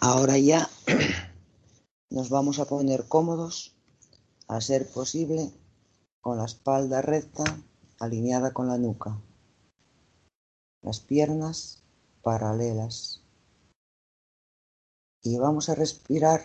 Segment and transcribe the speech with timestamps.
[0.00, 0.70] Ahora ya
[2.10, 3.74] nos vamos a poner cómodos,
[4.46, 5.52] a ser posible,
[6.20, 7.42] con la espalda recta,
[7.98, 9.20] alineada con la nuca.
[10.82, 11.82] Las piernas
[12.22, 13.24] paralelas.
[15.24, 16.42] Y vamos a respirar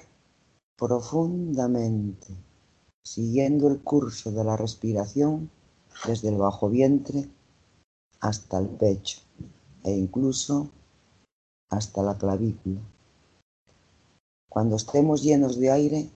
[0.75, 2.35] profundamente,
[3.03, 5.51] siguiendo el curso de la respiración
[6.07, 7.29] desde el bajo vientre
[8.19, 9.19] hasta el pecho
[9.83, 10.71] e incluso
[11.69, 12.81] hasta la clavícula.
[14.53, 16.11] Cuando estemos llenos de aire,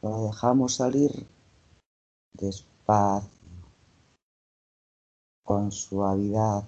[0.00, 1.26] lo dejamos salir
[2.34, 3.28] despacio,
[5.44, 6.64] con suavidad.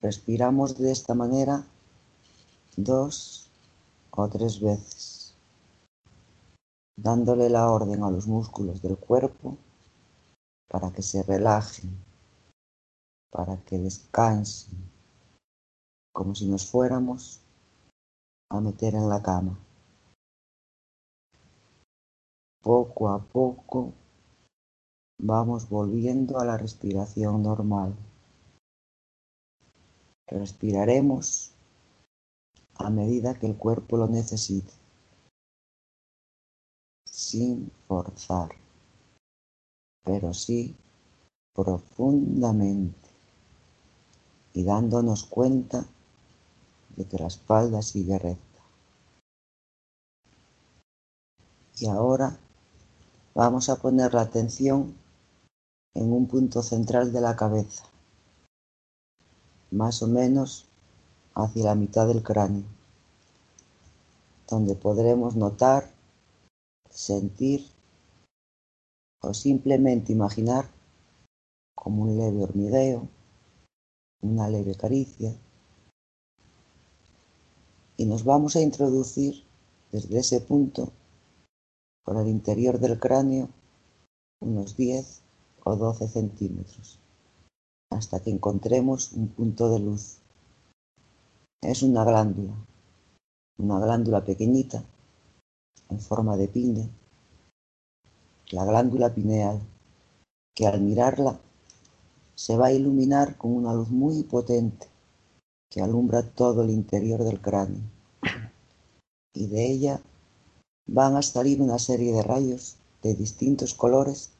[0.00, 1.66] Respiramos de esta manera
[2.76, 3.50] dos
[4.12, 5.34] o tres veces,
[6.96, 9.56] dándole la orden a los músculos del cuerpo
[10.68, 11.90] para que se relajen,
[13.32, 14.93] para que descansen
[16.14, 17.40] como si nos fuéramos
[18.48, 19.58] a meter en la cama.
[22.62, 23.92] Poco a poco
[25.18, 27.96] vamos volviendo a la respiración normal.
[30.28, 31.52] Respiraremos
[32.76, 34.72] a medida que el cuerpo lo necesite,
[37.04, 38.50] sin forzar,
[40.04, 40.76] pero sí
[41.52, 43.10] profundamente
[44.52, 45.88] y dándonos cuenta
[46.96, 48.60] de que la espalda sigue recta.
[51.78, 52.38] Y ahora
[53.34, 54.94] vamos a poner la atención
[55.94, 57.84] en un punto central de la cabeza,
[59.70, 60.66] más o menos
[61.34, 62.64] hacia la mitad del cráneo,
[64.48, 65.92] donde podremos notar,
[66.90, 67.66] sentir
[69.20, 70.68] o simplemente imaginar
[71.74, 73.08] como un leve hormigueo,
[74.20, 75.34] una leve caricia,
[77.96, 79.44] y nos vamos a introducir
[79.92, 80.92] desde ese punto
[82.04, 83.48] por el interior del cráneo
[84.40, 85.22] unos 10
[85.64, 86.98] o 12 centímetros
[87.90, 90.18] hasta que encontremos un punto de luz.
[91.62, 92.54] Es una glándula,
[93.58, 94.84] una glándula pequeñita
[95.88, 96.88] en forma de piña,
[98.50, 99.60] la glándula pineal,
[100.54, 101.38] que al mirarla
[102.34, 104.88] se va a iluminar con una luz muy potente
[105.74, 107.82] que alumbra todo el interior del cráneo.
[109.34, 110.00] Y de ella
[110.86, 114.30] van a salir una serie de rayos de distintos colores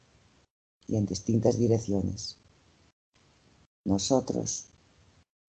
[0.87, 2.37] y en distintas direcciones.
[3.85, 4.67] Nosotros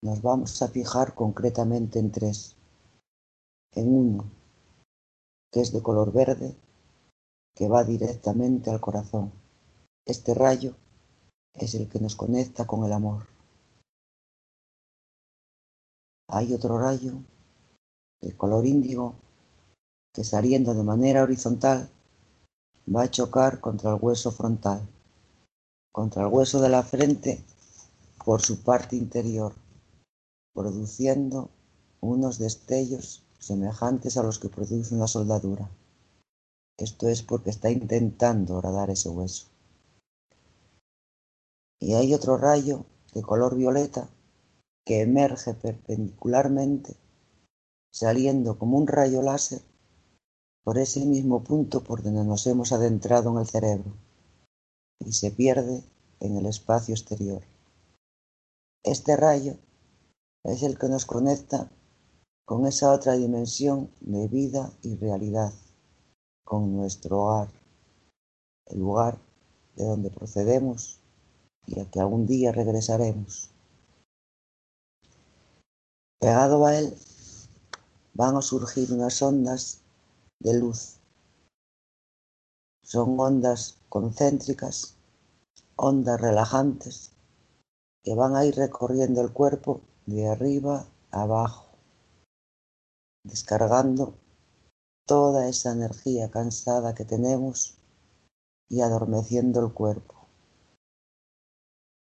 [0.03, 2.57] nos vamos a fijar concretamente en tres.
[3.71, 4.25] En uno,
[5.53, 6.57] que es de color verde,
[7.55, 9.31] que va directamente al corazón.
[10.05, 10.75] Este rayo
[11.55, 13.36] es el que nos conecta con el amor.
[16.37, 17.15] Hay otro rayo
[18.21, 19.15] de color índigo
[20.13, 21.89] que saliendo de manera horizontal
[22.95, 24.87] va a chocar contra el hueso frontal,
[25.93, 27.43] contra el hueso de la frente
[28.23, 29.55] por su parte interior,
[30.53, 31.49] produciendo
[32.03, 35.71] unos destellos semejantes a los que produce una soldadura.
[36.77, 39.47] Esto es porque está intentando horadar ese hueso.
[41.81, 44.11] Y hay otro rayo de color violeta
[44.87, 46.97] que emerge perpendicularmente,
[47.93, 49.61] saliendo como un rayo láser
[50.63, 53.93] por ese mismo punto por donde nos hemos adentrado en el cerebro
[55.01, 55.83] y se pierde
[56.21, 57.43] en el espacio exterior.
[58.85, 59.57] Este rayo
[60.45, 61.69] es el que nos conecta
[62.45, 65.53] con esa otra dimensión de vida y realidad,
[66.45, 67.49] con nuestro hogar,
[68.67, 69.19] el lugar
[69.75, 71.01] de donde procedemos
[71.67, 73.51] y a que algún día regresaremos.
[76.19, 76.97] Pegado a él
[78.15, 79.83] van a surgir unas ondas
[80.41, 80.99] de luz.
[82.83, 84.97] Son ondas concéntricas,
[85.77, 87.13] ondas relajantes,
[88.03, 91.67] que van a ir recorriendo el cuerpo de arriba a abajo,
[93.25, 94.15] descargando
[95.07, 97.79] toda esa energía cansada que tenemos
[98.69, 100.17] y adormeciendo el cuerpo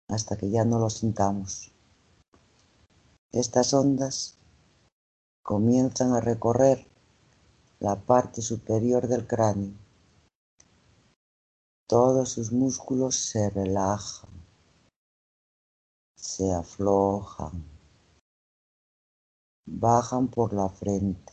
[0.08, 1.72] hasta que ya no lo sintamos.
[3.32, 4.36] Estas ondas
[5.44, 6.84] comienzan a recorrer
[7.78, 9.72] la parte superior del cráneo.
[11.88, 14.30] Todos sus músculos se relajan,
[16.16, 17.64] se aflojan,
[19.64, 21.32] bajan por la frente.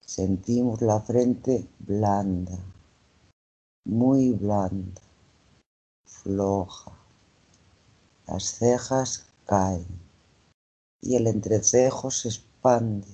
[0.00, 2.58] Sentimos la frente blanda,
[3.84, 5.00] muy blanda,
[6.04, 6.93] floja
[8.26, 9.86] Las cejas caen
[11.00, 13.06] y el entrecejo se expande,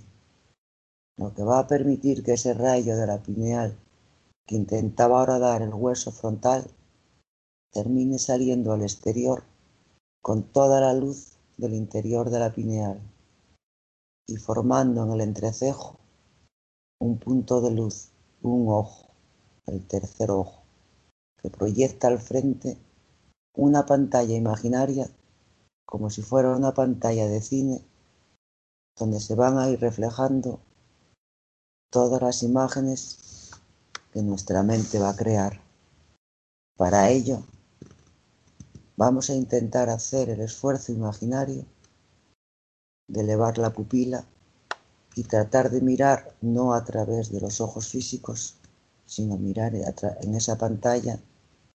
[1.17, 3.77] lo que va a permitir que ese rayo de la pineal
[4.47, 6.71] que intentaba ahora dar el hueso frontal
[7.73, 9.43] termine saliendo al exterior
[10.23, 13.01] con toda la luz del interior de la pineal
[14.29, 15.99] y formando en el entrecejo
[17.01, 18.11] un punto de luz,
[18.43, 19.09] un ojo,
[19.67, 20.63] el tercer ojo,
[21.43, 22.79] que proyecta al frente
[23.55, 25.11] una pantalla imaginaria
[25.85, 27.85] como si fuera una pantalla de cine
[28.97, 30.61] donde se van a ir reflejando
[31.91, 33.51] todas las imágenes
[34.13, 35.61] que nuestra mente va a crear.
[36.77, 37.43] Para ello,
[38.97, 41.65] vamos a intentar hacer el esfuerzo imaginario
[43.09, 44.25] de elevar la pupila
[45.17, 48.57] y tratar de mirar no a través de los ojos físicos,
[49.07, 51.19] sino mirar en esa pantalla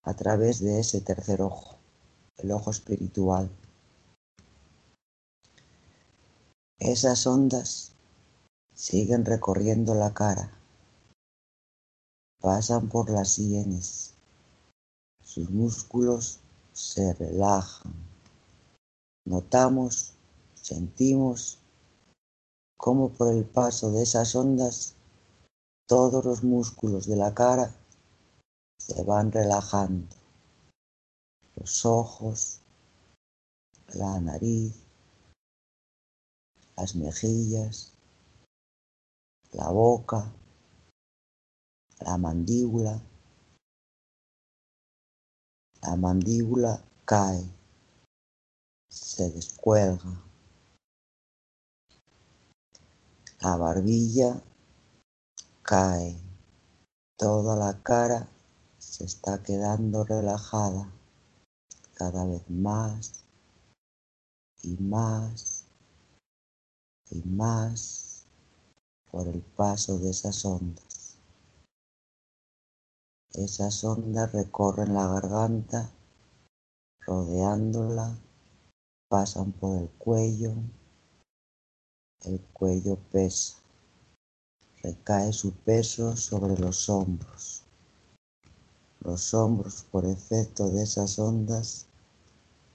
[0.05, 1.77] a través de ese tercer ojo,
[2.37, 3.49] el ojo espiritual.
[6.77, 7.93] Esas ondas
[8.75, 10.51] siguen recorriendo la cara,
[12.39, 14.13] pasan por las sienes,
[15.23, 16.39] sus músculos
[16.71, 17.93] se relajan.
[19.25, 20.13] Notamos,
[20.53, 21.57] sentimos
[22.77, 24.93] cómo por el paso de esas ondas
[25.87, 27.73] todos los músculos de la cara
[28.87, 30.15] se van relajando.
[31.55, 32.61] Los ojos,
[33.95, 34.75] la nariz,
[36.77, 37.93] las mejillas,
[39.53, 40.31] la boca,
[42.01, 43.01] la mandíbula.
[45.81, 47.43] La mandíbula cae,
[48.87, 50.21] se descuelga.
[53.41, 54.43] La barbilla
[55.63, 56.17] cae,
[57.17, 58.34] toda la cara
[58.95, 60.89] se está quedando relajada
[61.95, 63.25] cada vez más
[64.63, 65.65] y más
[67.11, 68.25] y más
[69.11, 71.17] por el paso de esas ondas.
[73.33, 75.91] Esas ondas recorren la garganta,
[77.01, 78.17] rodeándola,
[79.09, 80.53] pasan por el cuello,
[82.21, 83.57] el cuello pesa,
[84.81, 87.54] recae su peso sobre los hombros.
[89.05, 91.85] Los hombros por efecto de esas ondas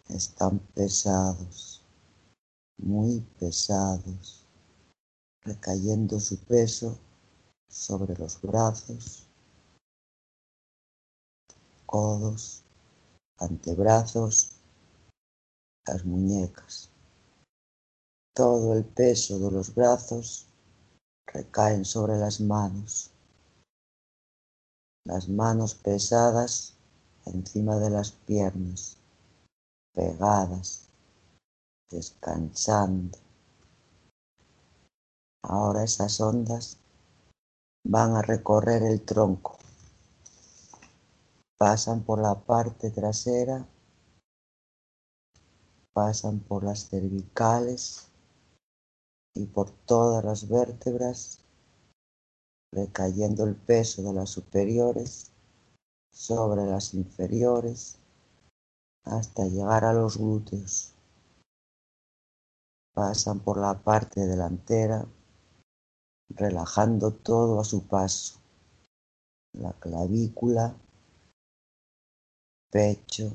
[0.09, 1.83] están pesados
[2.79, 4.47] muy pesados,
[5.43, 6.97] recayendo su peso
[7.69, 9.27] sobre los brazos,
[11.85, 12.63] codos,
[13.39, 14.53] antebrazos,
[15.85, 16.91] las muñecas.
[18.37, 20.47] Todo el peso de los brazos
[21.27, 23.10] recaen sobre las manos.
[25.11, 26.77] Las manos pesadas
[27.27, 28.97] encima de las piernas,
[29.93, 30.87] pegadas
[31.91, 33.19] descansando.
[35.43, 36.79] Ahora esas ondas
[37.83, 39.59] van a recorrer el tronco,
[41.59, 43.67] pasan por la parte trasera,
[45.93, 48.07] pasan por las cervicales
[49.35, 51.41] y por todas las vértebras,
[52.73, 55.33] recayendo el peso de las superiores
[56.13, 57.99] sobre las inferiores
[59.05, 60.93] hasta llegar a los glúteos.
[62.95, 65.07] Pasan por la parte delantera,
[66.29, 68.39] relajando todo a su paso,
[69.53, 70.77] la clavícula,
[72.71, 73.33] pecho,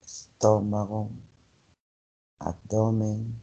[0.00, 1.10] estómago,
[2.38, 3.40] abdomen,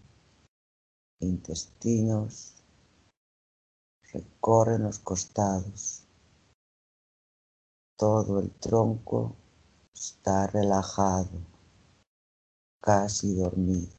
[1.20, 2.61] intestinos,
[4.14, 6.04] recorren los costados.
[7.98, 9.36] Todo el tronco
[9.94, 11.30] está relajado,
[12.82, 13.90] casi dormido.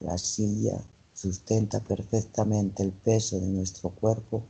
[0.00, 0.82] La silla
[1.14, 4.42] sustenta perfectamente el peso de nuestro cuerpo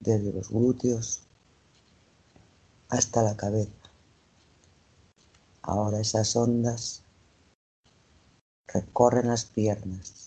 [0.00, 1.22] desde los glúteos
[2.88, 3.70] hasta la cabeza.
[5.62, 7.02] Ahora esas ondas
[8.68, 10.25] recorren las piernas,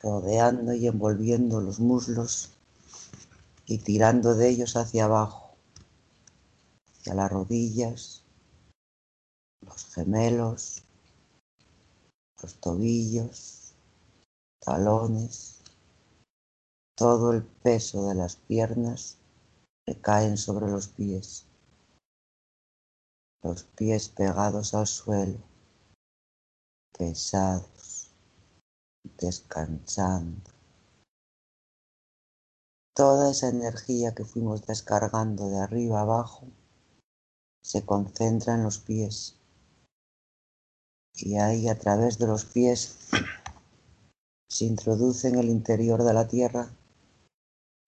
[0.00, 2.50] rodeando y envolviendo los muslos
[3.66, 5.56] y tirando de ellos hacia abajo,
[6.92, 8.24] hacia las rodillas,
[9.60, 10.82] los gemelos,
[12.42, 13.74] los tobillos,
[14.60, 15.62] talones,
[16.96, 19.18] todo el peso de las piernas
[19.86, 21.46] recaen sobre los pies,
[23.42, 25.38] los pies pegados al suelo,
[26.96, 27.75] pesados,
[29.18, 30.50] descansando.
[32.94, 36.46] Toda esa energía que fuimos descargando de arriba abajo
[37.62, 39.36] se concentra en los pies
[41.16, 42.96] y ahí a través de los pies
[44.48, 46.70] se introduce en el interior de la tierra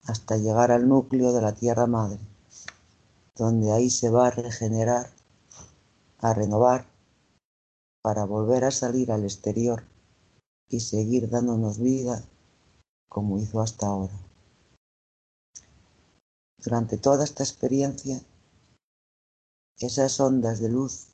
[0.05, 2.19] hasta llegar al núcleo de la tierra madre,
[3.37, 5.11] donde ahí se va a regenerar,
[6.19, 6.87] a renovar,
[8.03, 9.85] para volver a salir al exterior
[10.69, 12.23] y seguir dándonos vida
[13.09, 14.19] como hizo hasta ahora.
[16.59, 18.21] Durante toda esta experiencia,
[19.79, 21.09] esas ondas de luz,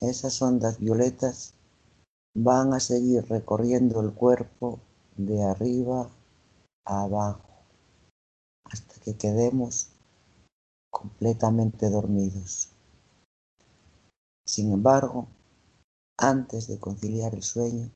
[0.00, 1.54] esas ondas violetas,
[2.34, 4.80] van a seguir recorriendo el cuerpo
[5.16, 6.10] de arriba
[6.84, 7.48] a abajo
[8.64, 9.90] hasta que quedemos
[10.90, 12.70] completamente dormidos.
[14.44, 15.28] Sin embargo,
[16.18, 17.90] antes de conciliar el sueño,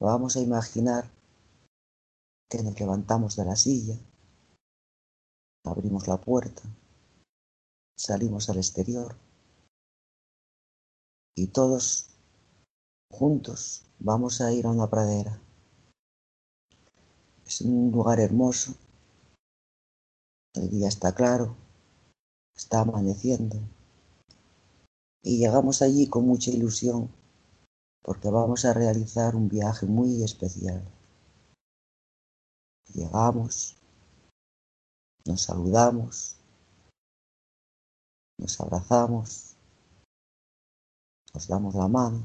[0.00, 1.10] vamos a imaginar
[2.48, 3.98] que nos levantamos de la silla,
[5.64, 6.62] abrimos la puerta,
[7.96, 9.16] salimos al exterior
[11.34, 12.08] y todos
[13.10, 15.40] juntos vamos a ir a una pradera.
[17.44, 18.74] Es un lugar hermoso,
[20.54, 21.56] el día está claro,
[22.54, 23.58] está amaneciendo.
[25.22, 27.10] Y llegamos allí con mucha ilusión
[28.06, 30.80] porque vamos a realizar un viaje muy especial.
[32.94, 33.76] Llegamos,
[35.24, 36.36] nos saludamos,
[38.38, 39.56] nos abrazamos,
[41.34, 42.24] nos damos la mano,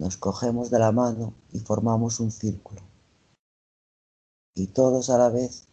[0.00, 2.80] nos cogemos de la mano y formamos un círculo.
[4.54, 5.68] Y todos a la vez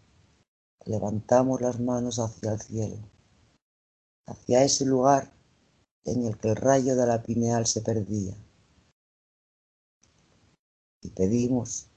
[0.84, 3.10] levantamos las manos hacia el cielo,
[4.27, 5.35] hacia ese lugar
[6.06, 8.36] en el que el rayo de la pineal se perdía.
[11.02, 11.88] Y pedimos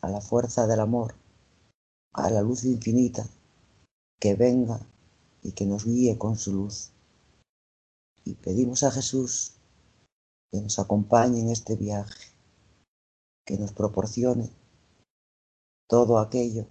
[0.00, 1.14] a la fuerza del amor,
[2.12, 3.28] a la luz infinita,
[4.18, 4.80] que venga
[5.42, 6.90] y que nos guíe con su luz.
[8.24, 9.54] Y pedimos a Jesús
[10.50, 12.32] que nos acompañe en este viaje,
[13.44, 14.50] que nos proporcione
[15.86, 16.66] todo aquello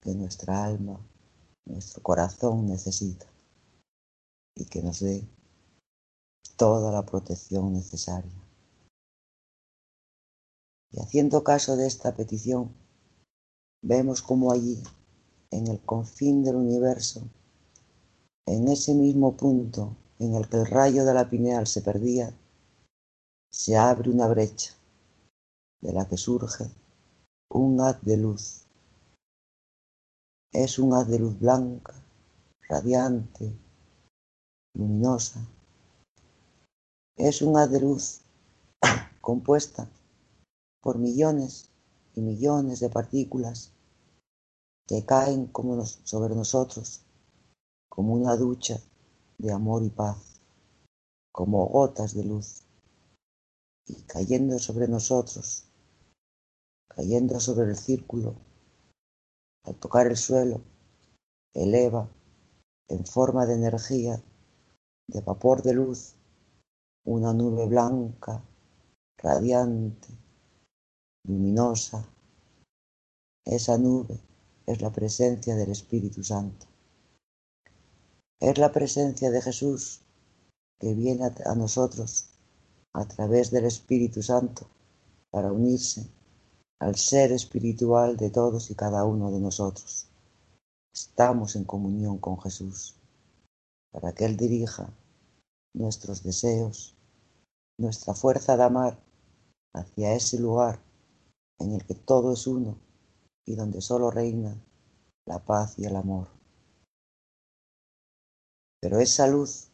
[0.00, 1.00] que nuestra alma,
[1.64, 3.26] nuestro corazón necesita
[4.54, 5.26] y que nos dé
[6.56, 8.32] toda la protección necesaria.
[10.92, 12.72] Y haciendo caso de esta petición,
[13.82, 14.82] vemos como allí,
[15.50, 17.22] en el confín del universo,
[18.46, 22.32] en ese mismo punto en el que el rayo de la pineal se perdía,
[23.50, 24.74] se abre una brecha
[25.80, 26.64] de la que surge
[27.50, 28.66] un haz de luz.
[30.52, 31.94] Es un haz de luz blanca,
[32.68, 33.52] radiante,
[34.74, 35.40] luminosa,
[37.16, 38.20] es un haz de luz
[39.20, 39.88] compuesta
[40.80, 41.70] por millones
[42.14, 43.72] y millones de partículas
[44.86, 47.04] que caen como sobre nosotros
[47.94, 48.80] como una ducha
[49.38, 50.40] de amor y paz,
[51.30, 52.64] como gotas de luz,
[53.86, 55.68] y cayendo sobre nosotros,
[56.88, 58.34] cayendo sobre el círculo,
[59.62, 60.60] al tocar el suelo,
[61.52, 62.10] eleva
[62.88, 64.20] en forma de energía,
[65.06, 66.13] de vapor de luz,
[67.04, 68.42] una nube blanca,
[69.18, 70.08] radiante,
[71.24, 72.06] luminosa.
[73.44, 74.18] Esa nube
[74.66, 76.66] es la presencia del Espíritu Santo.
[78.40, 80.00] Es la presencia de Jesús
[80.78, 82.30] que viene a nosotros
[82.94, 84.66] a través del Espíritu Santo
[85.30, 86.06] para unirse
[86.80, 90.08] al ser espiritual de todos y cada uno de nosotros.
[90.92, 92.96] Estamos en comunión con Jesús
[93.90, 94.88] para que Él dirija
[95.74, 96.96] nuestros deseos,
[97.78, 98.98] nuestra fuerza de amar
[99.74, 100.80] hacia ese lugar
[101.58, 102.78] en el que todo es uno
[103.44, 104.56] y donde solo reina
[105.26, 106.28] la paz y el amor.
[108.80, 109.68] Pero esa luz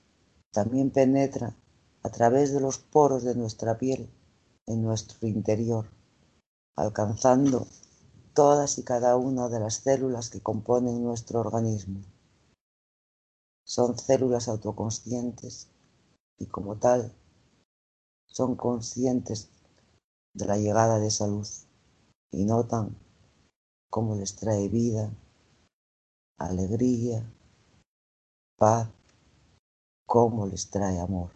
[0.52, 1.54] también penetra
[2.02, 4.10] a través de los poros de nuestra piel
[4.66, 5.90] en nuestro interior,
[6.76, 7.66] alcanzando
[8.34, 12.00] todas y cada una de las células que componen nuestro organismo.
[13.64, 15.68] Son células autoconscientes
[16.40, 17.12] y como tal
[18.26, 19.50] son conscientes
[20.34, 21.66] de la llegada de esa luz
[22.32, 22.96] y notan
[23.90, 25.12] cómo les trae vida,
[26.38, 27.30] alegría,
[28.56, 28.88] paz,
[30.06, 31.30] cómo les trae amor.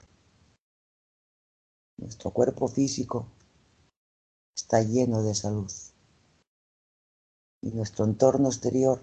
[1.99, 3.27] Nuestro cuerpo físico
[4.57, 5.93] está lleno de esa luz
[7.61, 9.03] y nuestro entorno exterior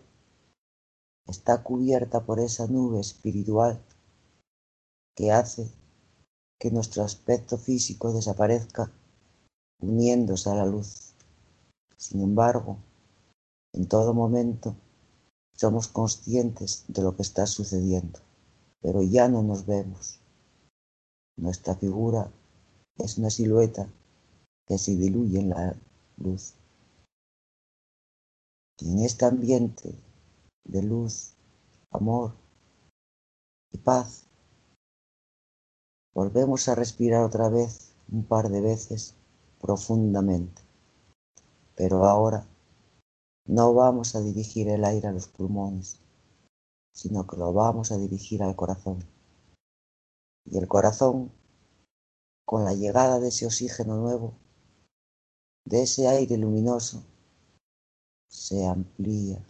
[1.27, 3.79] está cubierta por esa nube espiritual
[5.15, 5.80] que hace
[6.61, 8.91] que nuestro aspecto físico desaparezca
[9.81, 11.15] uniéndose a la luz.
[11.97, 12.77] Sin embargo,
[13.73, 14.75] en todo momento
[15.55, 18.19] somos conscientes de lo que está sucediendo,
[18.79, 20.19] pero ya no nos vemos.
[21.35, 22.31] Nuestra figura
[22.97, 23.89] es una silueta
[24.67, 25.75] que se diluye en la
[26.17, 26.53] luz.
[28.77, 29.95] Y en este ambiente
[30.65, 31.33] de luz,
[31.89, 32.35] amor
[33.71, 34.27] y paz,
[36.13, 39.15] volvemos a respirar otra vez un par de veces
[39.59, 40.61] profundamente.
[41.75, 42.45] Pero ahora
[43.45, 45.99] no vamos a dirigir el aire a los pulmones,
[46.93, 49.03] sino que lo vamos a dirigir al corazón.
[50.45, 51.31] Y el corazón,
[52.45, 54.33] con la llegada de ese oxígeno nuevo,
[55.65, 57.03] de ese aire luminoso,
[58.27, 59.43] se amplía,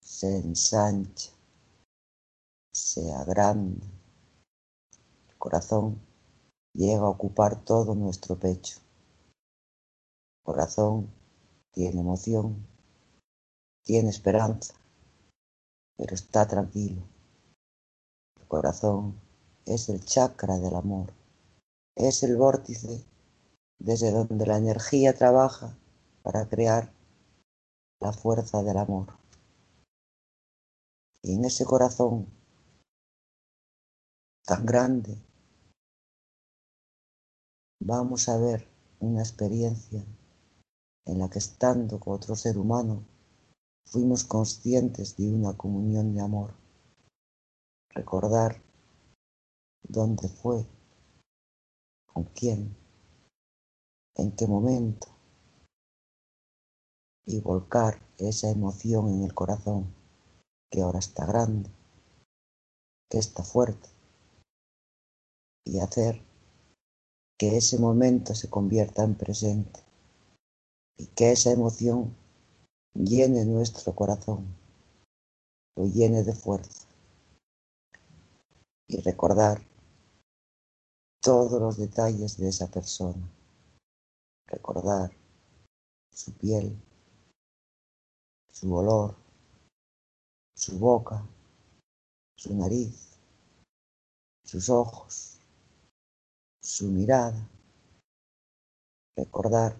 [0.00, 1.30] se ensancha,
[2.72, 4.01] se agranda.
[5.42, 6.00] Corazón
[6.72, 8.78] llega a ocupar todo nuestro pecho.
[10.44, 11.12] Corazón
[11.72, 12.64] tiene emoción,
[13.82, 14.74] tiene esperanza,
[15.96, 17.02] pero está tranquilo.
[18.40, 19.20] El corazón
[19.66, 21.12] es el chakra del amor,
[21.96, 23.04] es el vórtice
[23.80, 25.76] desde donde la energía trabaja
[26.22, 26.92] para crear
[27.98, 29.18] la fuerza del amor.
[31.20, 32.28] Y en ese corazón
[34.44, 35.31] tan grande
[37.84, 38.68] vamos a ver
[39.00, 40.04] una experiencia
[41.04, 43.04] en la que estando con otro ser humano
[43.86, 46.54] fuimos conscientes de una comunión de amor.
[47.90, 48.62] Recordar
[49.82, 50.64] dónde fue,
[52.06, 52.76] con quién,
[54.14, 55.08] en qué momento
[57.26, 59.92] y volcar esa emoción en el corazón
[60.70, 61.70] que ahora está grande,
[63.10, 63.88] que está fuerte
[65.64, 66.31] y hacer
[67.38, 69.80] que ese momento se convierta en presente
[70.96, 72.14] y que esa emoción
[72.94, 74.46] llene nuestro corazón,
[75.76, 76.86] lo llene de fuerza.
[78.88, 79.62] Y recordar
[81.20, 83.26] todos los detalles de esa persona,
[84.46, 85.10] recordar
[86.12, 86.76] su piel,
[88.52, 89.16] su olor,
[90.54, 91.26] su boca,
[92.36, 93.18] su nariz,
[94.44, 95.31] sus ojos,
[96.62, 97.48] su mirada,
[99.16, 99.78] recordar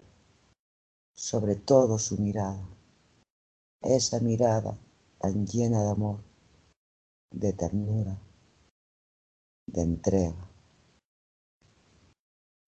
[1.15, 2.67] sobre todo su mirada
[3.83, 4.77] esa mirada
[5.19, 6.23] tan llena de amor,
[7.31, 8.17] de ternura,
[9.67, 10.49] de entrega.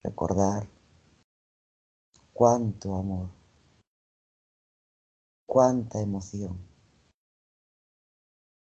[0.03, 0.67] Recordar
[2.33, 3.29] cuánto amor,
[5.47, 6.59] cuánta emoción,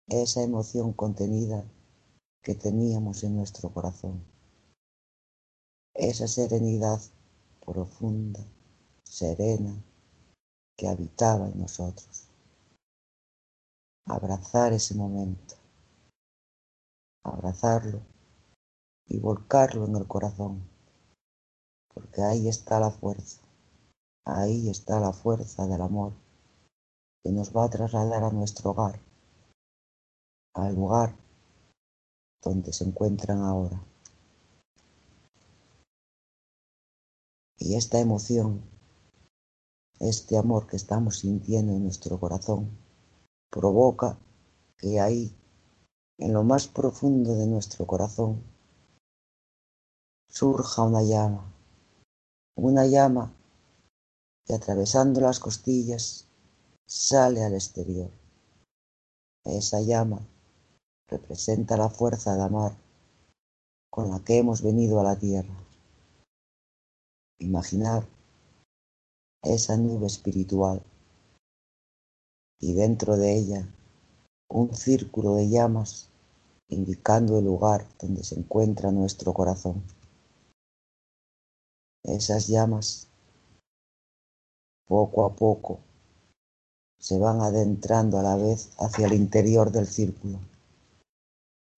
[0.07, 1.65] esa emoción contenida
[2.43, 4.23] que teníamos en nuestro corazón,
[5.95, 7.01] esa serenidad
[7.65, 8.41] profunda,
[9.05, 9.83] serena,
[10.77, 12.29] que habitaba en nosotros
[14.07, 15.55] abrazar ese momento,
[17.25, 18.03] abrazarlo
[19.07, 20.69] y volcarlo en el corazón,
[21.93, 23.41] porque ahí está la fuerza,
[24.27, 26.13] ahí está la fuerza del amor
[27.23, 29.01] que nos va a trasladar a nuestro hogar,
[30.55, 31.17] al lugar
[32.43, 33.83] donde se encuentran ahora.
[37.59, 38.63] Y esta emoción,
[40.01, 42.71] este amor que estamos sintiendo en nuestro corazón,
[43.51, 44.19] provoca
[44.77, 45.35] que ahí,
[46.19, 48.43] en lo más profundo de nuestro corazón,
[50.29, 51.53] surja una llama,
[52.57, 53.33] una llama
[54.45, 56.27] que atravesando las costillas
[56.87, 58.11] sale al exterior.
[59.45, 60.27] Esa llama
[61.09, 62.77] representa la fuerza de amar
[63.91, 65.64] con la que hemos venido a la tierra.
[67.39, 68.07] Imaginar
[69.43, 70.83] esa nube espiritual
[72.61, 73.69] y dentro de ella
[74.49, 76.09] un círculo de llamas
[76.69, 79.83] indicando el lugar donde se encuentra nuestro corazón.
[82.05, 83.09] Esas llamas
[84.87, 85.81] poco a poco
[86.99, 90.39] se van adentrando a la vez hacia el interior del círculo,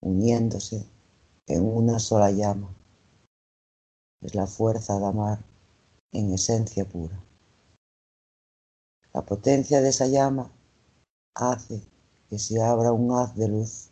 [0.00, 0.84] uniéndose
[1.48, 2.68] en una sola llama.
[4.20, 5.45] Es la fuerza de amar
[6.16, 7.22] en esencia pura.
[9.12, 10.50] La potencia de esa llama
[11.34, 11.82] hace
[12.30, 13.90] que se abra un haz de luz,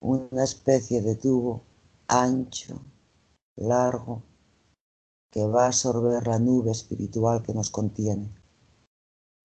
[0.00, 1.62] una especie de tubo
[2.08, 2.80] ancho,
[3.56, 4.22] largo,
[5.30, 8.28] que va a absorber la nube espiritual que nos contiene.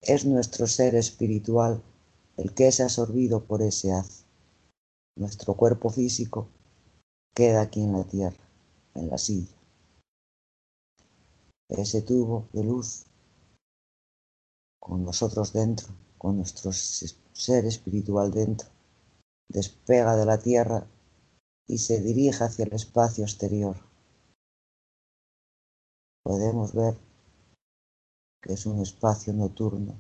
[0.02, 1.84] Es nuestro ser espiritual
[2.38, 4.26] el que es absorbido por ese haz.
[5.18, 6.48] Nuestro cuerpo físico
[7.34, 8.44] queda aquí en la tierra,
[8.96, 9.57] en la silla.
[11.70, 13.06] Ese tubo de luz
[14.80, 18.68] con nosotros dentro con nuestro ser espiritual dentro,
[19.48, 20.88] despega de la Tierra
[21.68, 23.78] y se dirige hacia el espacio exterior.
[26.24, 26.98] Podemos ver
[28.42, 30.00] que es un espacio nocturno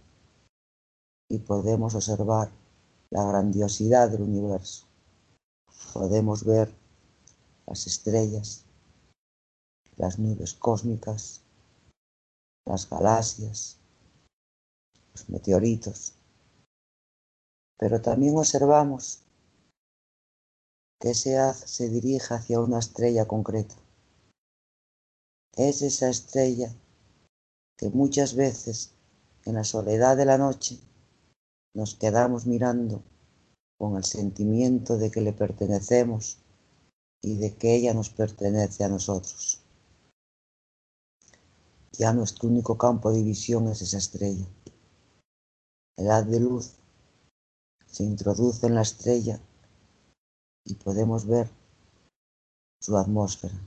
[1.29, 2.51] y podemos observar
[3.09, 4.87] la grandiosidad del universo.
[5.93, 6.73] Podemos ver
[7.65, 8.65] las estrellas,
[9.97, 11.41] las nubes cósmicas,
[12.67, 13.77] las galaxias,
[15.13, 16.13] los meteoritos.
[17.77, 19.21] Pero también observamos
[20.99, 23.75] que ese haz se dirige hacia una estrella concreta.
[25.55, 26.73] Es esa estrella
[27.77, 28.91] que muchas veces
[29.45, 30.79] en la soledad de la noche
[31.73, 33.03] nos quedamos mirando
[33.77, 36.39] con el sentimiento de que le pertenecemos
[37.21, 39.66] y de que ella nos pertenece a nosotros.
[41.97, 44.45] Ya nuestro único campo de visión es esa estrella.
[45.97, 46.75] El haz de luz
[47.87, 49.39] se introduce en la estrella
[50.63, 51.49] y podemos ver
[52.79, 53.59] su atmósfera,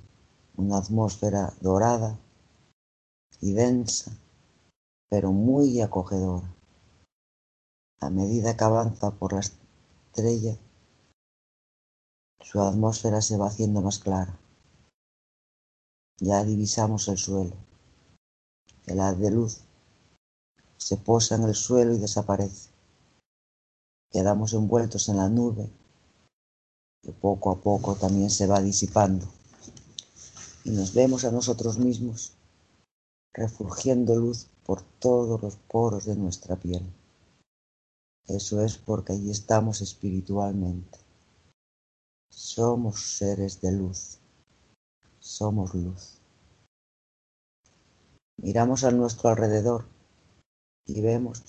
[0.56, 2.20] una atmósfera dorada
[3.40, 4.16] y densa,
[5.08, 6.54] pero muy acogedora.
[7.98, 10.56] A medida que avanza por la estrella,
[12.40, 14.38] su atmósfera se va haciendo más clara.
[16.18, 17.69] Ya divisamos el suelo.
[18.90, 19.60] El haz de luz
[20.76, 22.70] se posa en el suelo y desaparece.
[24.10, 25.70] Quedamos envueltos en la nube
[27.00, 29.28] que poco a poco también se va disipando
[30.64, 32.32] y nos vemos a nosotros mismos
[33.32, 36.84] refulgiendo luz por todos los poros de nuestra piel.
[38.26, 40.98] Eso es porque allí estamos espiritualmente.
[42.28, 44.18] Somos seres de luz.
[45.20, 46.19] Somos luz.
[48.42, 49.84] Miramos a nuestro alrededor
[50.86, 51.42] y vemos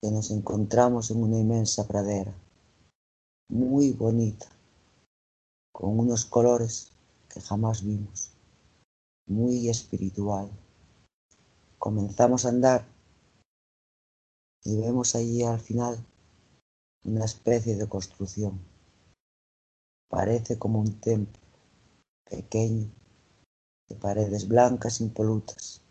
[0.00, 2.34] que nos encontramos en una inmensa pradera,
[3.50, 4.46] muy bonita,
[5.72, 6.90] con unos colores
[7.28, 8.32] que jamás vimos,
[9.26, 10.50] muy espiritual.
[11.78, 12.86] Comenzamos a andar
[14.64, 16.02] y vemos allí al final
[17.04, 18.58] una especie de construcción.
[20.08, 21.42] Parece como un templo
[22.24, 22.90] pequeño
[23.88, 25.82] de paredes blancas impolutas,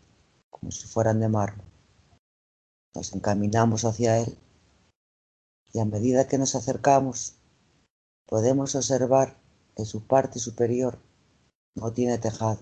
[0.58, 1.66] como si fueran de mármol.
[2.94, 4.38] Nos encaminamos hacia él
[5.72, 7.34] y a medida que nos acercamos
[8.26, 9.36] podemos observar
[9.76, 10.98] en su parte superior
[11.74, 12.60] no tiene tejado.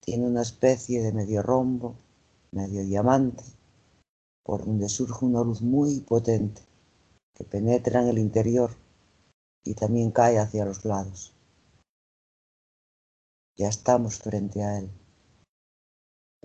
[0.00, 1.96] Tiene una especie de medio rombo,
[2.50, 3.44] medio diamante,
[4.42, 6.62] por donde surge una luz muy potente
[7.34, 8.70] que penetra en el interior
[9.62, 11.34] y también cae hacia los lados.
[13.56, 14.90] Ya estamos frente a él.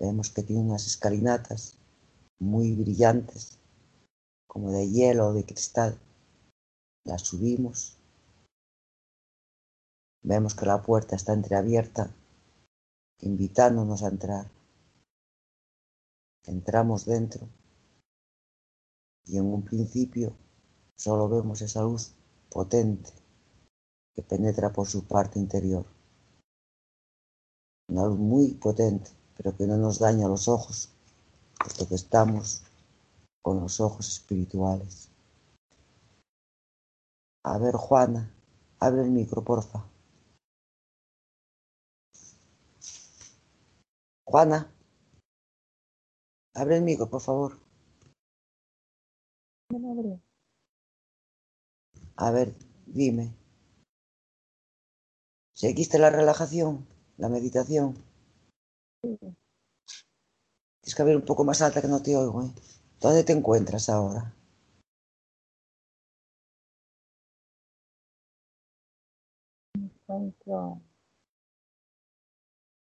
[0.02, 1.78] Vemos que tiene unas escalinatas
[2.40, 3.60] muy brillantes,
[4.48, 5.96] como de hielo o de cristal.
[7.04, 7.96] Las subimos
[10.24, 12.14] Vemos que la puerta está entreabierta,
[13.20, 14.50] invitándonos a entrar.
[16.46, 17.48] Entramos dentro
[19.24, 20.32] y en un principio
[20.96, 22.12] solo vemos esa luz
[22.50, 23.10] potente
[24.14, 25.86] que penetra por su parte interior.
[27.88, 30.90] Una luz muy potente, pero que no nos daña los ojos,
[31.58, 32.62] puesto que estamos
[33.42, 35.10] con los ojos espirituales.
[37.44, 38.32] A ver, Juana,
[38.78, 39.84] abre el micro, porfa.
[44.24, 44.72] Juana,
[46.54, 47.58] abre el micro, por favor.
[52.16, 52.54] A ver,
[52.86, 53.34] dime.
[55.54, 58.11] ¿Seguiste la relajación, la meditación?
[59.02, 62.42] Tienes que abrir un poco más alta que no te oigo.
[62.42, 62.50] ¿eh?
[63.00, 64.32] ¿Dónde te encuentras ahora?
[69.76, 70.80] Me encuentro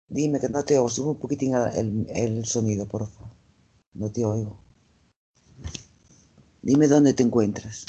[0.08, 0.88] Dime que no te oigo.
[0.88, 3.30] Sube un poquitín el, el sonido, por favor.
[3.92, 4.58] No te oigo.
[6.62, 7.84] Dime dónde te encuentras.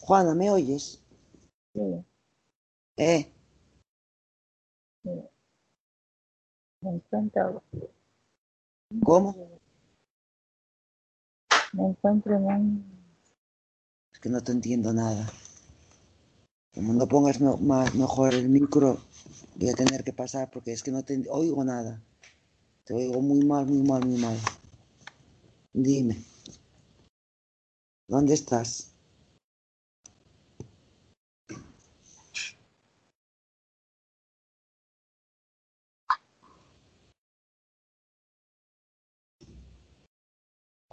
[0.00, 1.03] Juana, ¿me oyes?
[1.74, 2.04] Sí.
[2.96, 3.32] ¿Eh?
[5.02, 5.10] Sí.
[6.80, 7.62] Me encuentro.
[9.02, 9.60] ¿Cómo?
[11.72, 12.84] Me encuentro en un...
[14.12, 15.26] Es que no te entiendo nada.
[16.72, 18.98] Como no pongas más mejor el micro,
[19.56, 22.00] voy a tener que pasar porque es que no te oigo nada.
[22.84, 24.38] Te oigo muy mal, muy mal, muy mal.
[25.72, 26.22] Dime,
[28.06, 28.93] ¿dónde estás?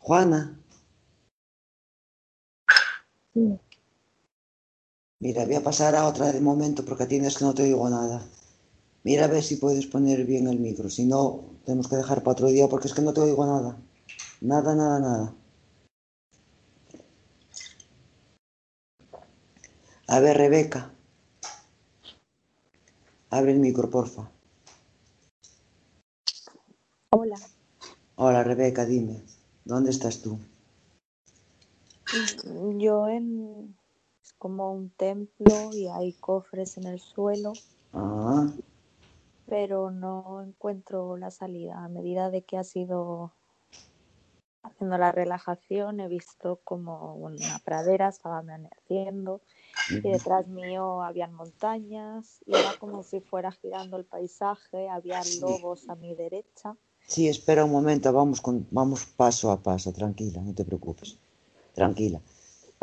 [0.02, 0.40] Juana,
[3.34, 3.60] Sí,
[5.22, 8.18] mira, voy a pasar a otra de momento porque tienes que no te digo nada.
[9.04, 10.90] Mira a ver si puedes poner bien el micro.
[10.90, 13.78] Si no, tenemos que dejar para otro día porque es que no te oigo nada.
[14.42, 15.36] Nada, nada, nada.
[20.08, 20.92] A ver, Rebeca.
[23.32, 24.30] Abre el micro, porfa.
[27.12, 27.38] Hola,
[28.16, 29.22] Hola, Rebeca, dime.
[29.66, 30.40] ¿Dónde estás tú?
[32.12, 33.78] Mm, yo en
[34.24, 37.54] es como un templo y hay cofres en el suelo,
[37.94, 38.52] Ah,
[39.48, 41.84] pero no encuentro la salida.
[41.84, 43.34] A medida de que ha sido
[44.64, 49.42] haciendo la relajación, he visto como una pradera estaba amaneciendo
[49.88, 55.90] y detrás mío habían montañas y era como si fuera girando el paisaje, había lobos
[55.90, 56.78] a mi derecha.
[57.12, 61.10] Sí, espera un momento, vamos, con, vamos paso a paso, tranquila, no te preocupes.
[61.80, 62.20] Tranquila.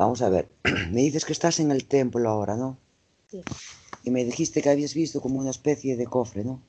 [0.00, 0.44] Vamos a ver.
[0.94, 2.70] Me dices que estás en el templo ahora, ¿no?
[3.30, 3.42] Sí,
[4.02, 6.60] Y me dijiste que habías visto como una especie de cofre, ¿no?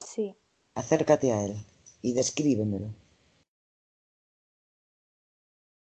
[0.00, 0.36] sí,
[0.74, 1.54] Acércate a él
[2.02, 2.88] y descríbemelo.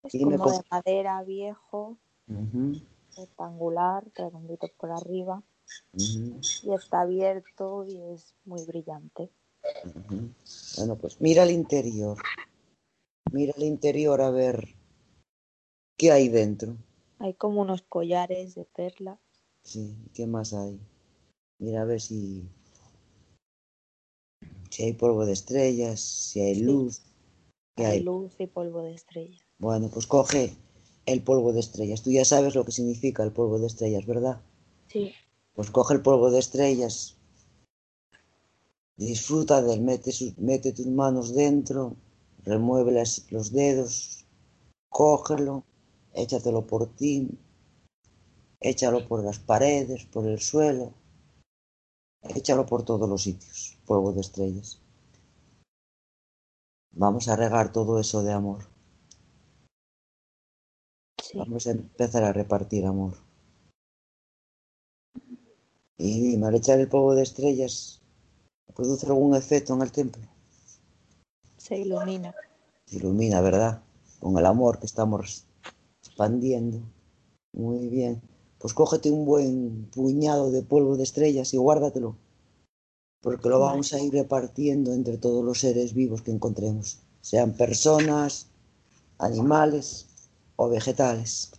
[0.03, 0.57] es dime como cómo.
[0.57, 1.97] de madera viejo,
[3.17, 5.43] rectangular, redondito por arriba.
[5.97, 9.31] y está abierto y es muy brillante.
[10.77, 12.17] Bueno, pues mira el interior.
[13.31, 14.75] Mira el interior a ver
[15.97, 16.77] qué hay dentro.
[17.19, 19.19] Hay como unos collares de perlas,
[19.63, 20.79] Sí, ¿qué más hay?
[21.57, 22.43] Mira a ver si,
[24.69, 26.61] si hay polvo de estrellas, si hay Sí.
[26.61, 27.01] luz,
[27.75, 28.03] qué hay hay.
[28.03, 29.39] luz y polvo de estrella.
[29.57, 30.53] Bueno, pues coge
[31.07, 32.03] el polvo de estrellas.
[32.03, 34.41] Tú ya sabes lo que significa el polvo de estrellas, ¿verdad?
[34.87, 35.13] Sí,
[35.55, 37.14] Pues coge el polvo de estrellas,
[38.97, 41.95] disfruta de él, mete, sus- mete tus manos dentro,
[42.43, 44.25] remueve las- los dedos,
[44.89, 45.63] cógelo,
[46.13, 47.29] échatelo por ti,
[48.59, 50.93] échalo por las paredes, por el suelo,
[52.35, 54.79] échalo por todos los sitios, polvo de estrellas.
[56.93, 58.61] Vamos a regar todo eso de amor.
[61.21, 61.37] sí.
[61.37, 63.13] Vamos a empezar a repartir amor.
[65.97, 68.01] Y al echar el polvo de estrellas,
[68.73, 70.23] ¿produce algún efecto en el templo?
[71.57, 72.33] Se ilumina.
[72.85, 73.81] Se ilumina, ¿verdad?
[74.19, 75.45] Con el amor que estamos
[76.03, 76.81] expandiendo.
[77.53, 78.21] Muy bien.
[78.59, 82.15] Pues cógete un buen puñado de polvo de estrellas y guárdatelo,
[83.21, 88.47] porque lo vamos a ir repartiendo entre todos los seres vivos que encontremos, sean personas,
[89.17, 90.07] animales
[90.55, 91.51] o vegetales.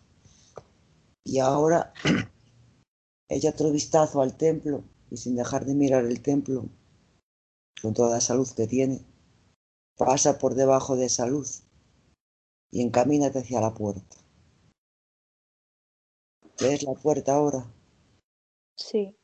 [1.25, 1.93] Y ahora
[3.29, 6.67] echa otro vistazo al templo y sin dejar de mirar el templo,
[7.83, 9.05] con toda la salud que tiene,
[9.97, 11.63] pasa por debajo de esa luz
[12.71, 14.17] y encamínate hacia la puerta.
[16.61, 17.67] ¿Ves la puerta ahora?
[18.77, 19.17] Sí,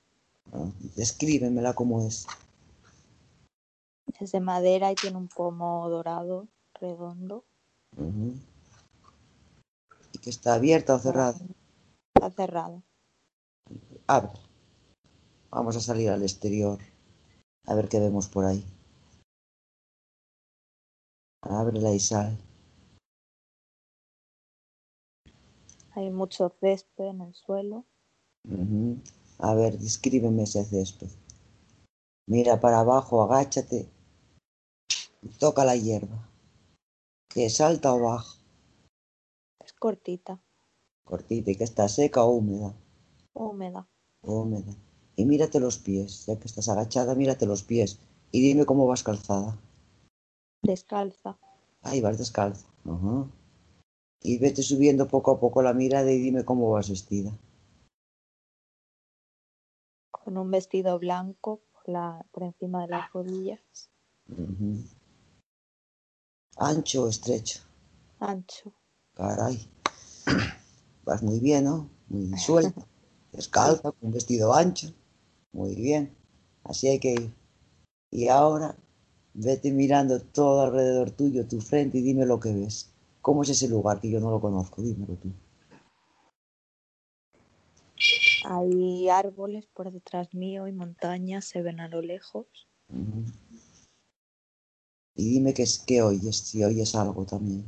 [0.52, 2.26] Ah, Descríbemela como es.
[4.20, 7.44] es de madera y tiene un pomo dorado, redondo.
[10.12, 11.38] Y que está abierta o cerrada.
[12.14, 12.82] Está cerrada.
[14.06, 14.32] Abre.
[15.50, 16.78] Vamos a salir al exterior.
[17.66, 18.64] A ver qué vemos por ahí.
[21.42, 22.38] Ábrela y sal.
[25.94, 27.84] Hay mucho césped en el suelo.
[29.38, 31.10] A ver, descríbeme ese césped.
[32.26, 33.88] Mira para abajo, agáchate.
[35.22, 36.28] y Toca la hierba.
[37.28, 38.38] Que salta o baja.
[39.60, 40.40] Es cortita,
[41.04, 42.74] Cortita y que está seca o húmeda.
[43.34, 43.88] húmeda.
[44.22, 44.74] Húmeda.
[45.16, 46.26] Y mírate los pies.
[46.26, 47.98] Ya que estás agachada, mírate los pies.
[48.30, 49.58] Y dime cómo vas calzada.
[50.62, 51.38] Descalza.
[51.82, 52.66] Ahí vas descalza.
[52.84, 53.26] Ajá.
[54.20, 57.36] Y vete subiendo poco a poco la mirada y dime cómo vas vestida.
[60.10, 63.90] Con un vestido blanco por, la, por encima de las rodillas.
[64.28, 64.84] Ujú.
[66.56, 67.60] Ancho o estrecho.
[68.20, 68.72] Ancho.
[69.14, 69.68] Caray.
[71.04, 71.90] Vas muy bien, ¿no?
[72.08, 72.86] Muy suelta.
[73.32, 74.92] Descalza, con un vestido ancho.
[75.52, 76.16] Muy bien.
[76.64, 77.34] Así hay que ir.
[78.10, 78.76] Y ahora
[79.34, 82.92] vete mirando todo alrededor tuyo, tu frente, y dime lo que ves.
[83.20, 84.82] ¿Cómo es ese lugar que yo no lo conozco?
[84.82, 85.32] Dímelo tú.
[88.44, 92.46] Hay árboles por detrás mío y montañas se ven a lo lejos.
[95.14, 97.64] Y dime qué es que oyes, si oyes algo también.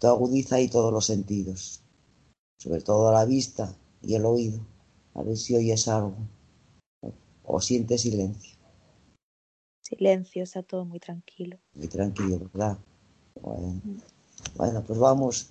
[0.00, 1.82] Tú agudiza ahí todos los sentidos,
[2.58, 4.60] sobre todo la vista y el oído,
[5.14, 6.16] a ver si oyes algo
[7.48, 8.56] o, sientes silencio.
[9.82, 11.58] Silencio, está todo muy tranquilo.
[11.74, 12.78] Muy tranquilo, ¿verdad?
[13.40, 13.80] Bueno,
[14.56, 15.50] Bueno, pues vamos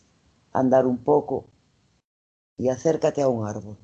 [0.52, 1.46] a andar un poco
[2.58, 3.78] y acércate a un árbol,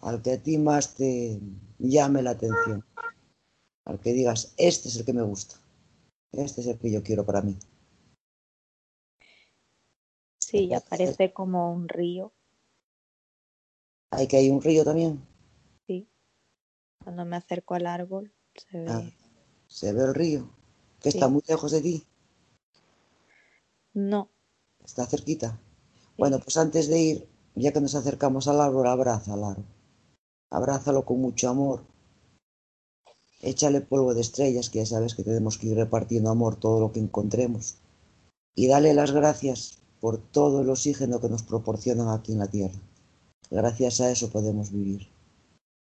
[0.00, 1.40] al que a ti más te
[1.78, 2.84] llame la atención,
[3.84, 5.56] al que digas, este es el que me gusta,
[6.32, 7.56] este es el que yo quiero para mí.
[10.38, 12.32] Sí, ya parece como un río.
[14.12, 15.20] Hay que hay un río también.
[17.06, 18.86] Cuando me acerco al árbol se ve.
[18.88, 19.08] Ah,
[19.68, 20.50] se ve el río,
[20.98, 21.18] que Sí.
[21.18, 22.04] está muy lejos de ti,
[23.94, 24.28] No,
[24.84, 25.60] está cerquita.
[26.18, 29.64] Bueno, pues antes de ir, ya que nos acercamos al árbol, abraza al árbol.
[30.50, 31.84] Abrázalo con mucho amor.
[33.40, 36.90] Échale polvo de estrellas, que ya sabes que tenemos que ir repartiendo amor todo lo
[36.90, 37.76] que encontremos.
[38.56, 42.80] Y dale las gracias por todo el oxígeno que nos proporcionan aquí en la tierra.
[43.48, 45.15] Gracias a eso podemos vivir.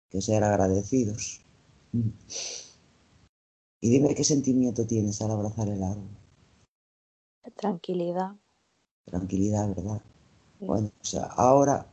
[0.09, 1.41] Que ser agradecidos.
[3.81, 6.09] Y dime qué sentimiento tienes al abrazar el árbol.
[7.55, 8.35] tranquilidad.
[9.05, 10.01] Tranquilidad, ¿verdad?
[10.59, 10.65] Sí.
[10.65, 11.87] Bueno, pues ahora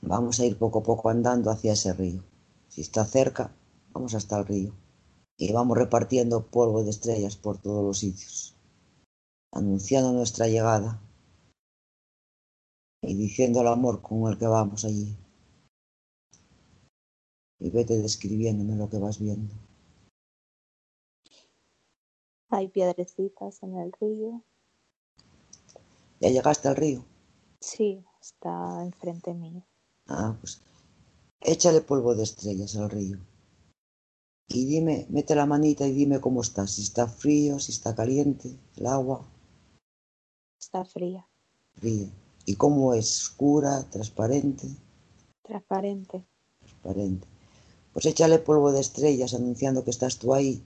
[0.00, 2.24] vamos a ir poco a poco andando hacia ese río.
[2.68, 3.54] Si está cerca,
[3.92, 4.72] vamos hasta el río.
[5.36, 8.56] Y vamos repartiendo polvo de estrellas por todos los sitios,
[9.52, 11.02] anunciando nuestra llegada
[13.02, 15.14] y diciendo el amor con el que vamos allí.
[17.58, 19.54] Y vete describiéndome lo que vas viendo.
[22.50, 24.42] Hay piedrecitas en el río.
[26.20, 27.04] ¿Ya llegaste al río?
[27.60, 29.66] Sí, está enfrente mío.
[30.06, 30.62] Ah, pues
[31.40, 33.18] échale polvo de estrellas al río.
[34.48, 38.56] Y dime, mete la manita y dime cómo está, si está frío, si está caliente,
[38.76, 39.26] el agua,
[40.58, 41.26] Está fría,
[41.74, 42.08] fría.
[42.44, 43.22] ¿Y cómo es?
[43.22, 44.68] ¿Oscura, transparente?
[45.42, 46.24] transparente.
[46.60, 47.26] Transparente.
[47.96, 50.62] Pues échale polvo de estrellas anunciando que estás tú ahí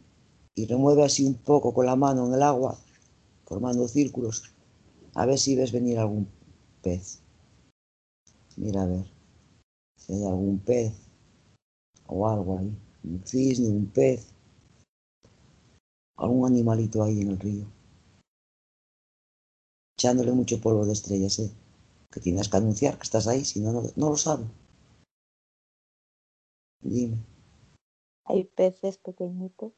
[0.56, 2.76] y remueve así un poco con la mano en el agua,
[3.44, 4.52] formando círculos,
[5.14, 6.26] a ver si ves venir algún
[6.82, 7.20] pez.
[8.56, 9.06] Mira a ver
[9.96, 10.92] si hay algún pez
[12.08, 14.26] o algo ahí, un cisne, un pez,
[16.16, 17.66] algún animalito ahí en el río.
[19.96, 21.50] Echándole mucho polvo de estrellas, ¿eh?
[22.10, 24.46] Que tienes que anunciar que estás ahí, si no, no, lo sabe.
[26.82, 27.18] Dime,
[28.24, 29.72] Hay peces pequeñitos.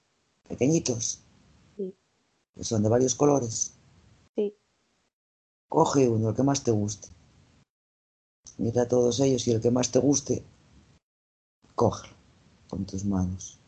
[0.49, 1.21] pequeñitos,
[1.77, 1.97] Sí,
[2.55, 3.75] que son de varios colores.
[4.35, 4.55] sí.
[5.69, 7.09] Coge uno, el que más te guste.
[8.59, 10.45] Mira a todos ellos y el que más te guste,
[11.75, 12.15] cógelo
[12.69, 13.59] con tus manos.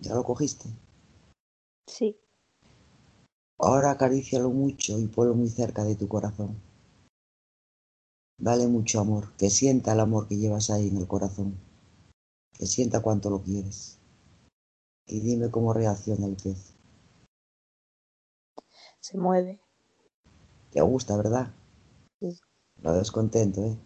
[0.00, 0.68] ¿Ya lo cogiste?
[1.86, 2.18] Sí,
[3.58, 6.60] Ahora acarícialo mucho y ponlo muy cerca de tu corazón.
[8.38, 11.56] Dale mucho amor, que sienta el amor que llevas ahí en el corazón,
[12.52, 13.98] que sienta cuánto lo quieres.
[15.06, 16.74] Y dime cómo reacciona el pez.
[19.00, 19.60] se mueve.
[20.72, 21.52] Te gusta, ¿verdad?
[22.18, 22.40] Sí.
[22.82, 23.76] Lo ves contento, ¿eh?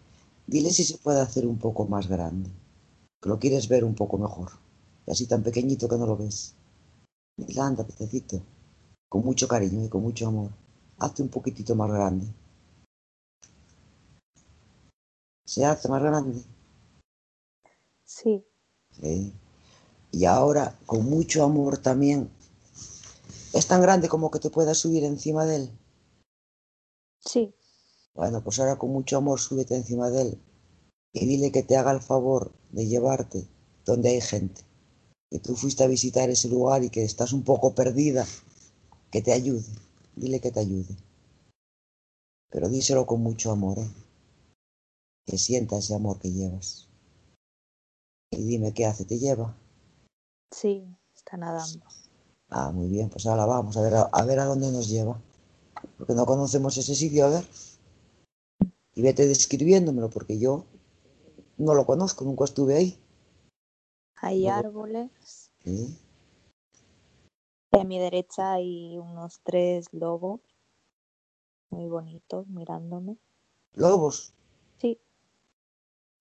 [0.47, 2.49] Dile si se puede hacer un poco más grande,
[3.21, 4.53] que lo quieres ver un poco mejor,
[5.05, 6.55] y así tan pequeñito que no lo ves.
[7.37, 8.41] Dile, anda, pececito,
[9.07, 10.51] con mucho cariño y con mucho amor,
[10.97, 12.25] hazte un poquitito más grande.
[15.49, 16.43] Se hace más grande,
[18.05, 18.45] Sí,
[18.91, 19.33] sí.
[20.11, 22.29] Y ahora, con mucho amor también,
[23.53, 25.71] es tan grande como que te puedas subir encima de él.
[27.19, 27.55] sí,
[28.13, 30.39] Bueno, pues ahora con mucho amor súbete encima de él
[31.13, 33.47] y dile que te haga el favor de llevarte
[33.85, 34.61] donde hay gente.
[35.31, 38.27] Que tú fuiste a visitar ese lugar y que estás un poco perdida.
[39.11, 39.65] Que te ayude.
[40.15, 40.95] Dile que te ayude.
[42.51, 43.89] Pero díselo con mucho amor, ¿eh?
[45.29, 46.87] Que sienta ese amor que llevas.
[48.31, 49.55] Y dime qué hace, ¿te lleva?
[50.51, 51.85] sí, está nadando.
[52.49, 55.21] Ah, muy bien, pues ahora vamos a ver a, a ver a dónde nos lleva.
[55.99, 57.45] Porque no conocemos ese sitio, a ver.
[58.95, 60.65] Y vete describiéndomelo, porque yo
[61.57, 62.99] no lo conozco, nunca estuve ahí.
[64.15, 65.11] Hay árboles.
[65.63, 65.95] ¿Sí?
[67.71, 70.41] Y a mi derecha hay unos tres lobos
[71.69, 73.17] muy bonitos mirándome.
[73.75, 74.33] Lobos.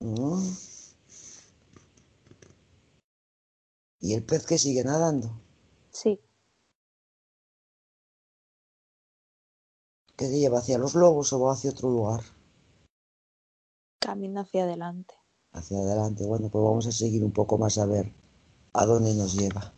[0.01, 0.53] Mm.
[4.01, 5.41] Y el pez que sigue nadando.
[5.91, 6.21] sí,
[10.17, 12.23] ¿Qué te lleva hacia los lobos o va hacia otro lugar?
[14.01, 15.15] camina hacia adelante.
[15.53, 16.25] Hacia adelante.
[16.25, 18.13] Bueno, pues vamos a seguir un poco más a ver
[18.73, 19.73] a dónde nos lleva.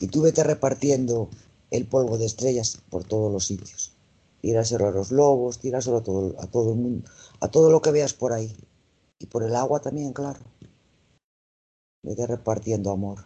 [0.00, 1.28] Y tú vete repartiendo
[1.70, 3.97] el polvo de estrellas por todos los sitios.
[4.40, 7.10] Tíraselo a los lobos, tíraselo a todo, a todo el mundo,
[7.40, 8.56] a todo lo que veas por ahí.
[9.18, 10.40] Y por el agua también, claro.
[12.04, 13.24] Vete repartiendo amor.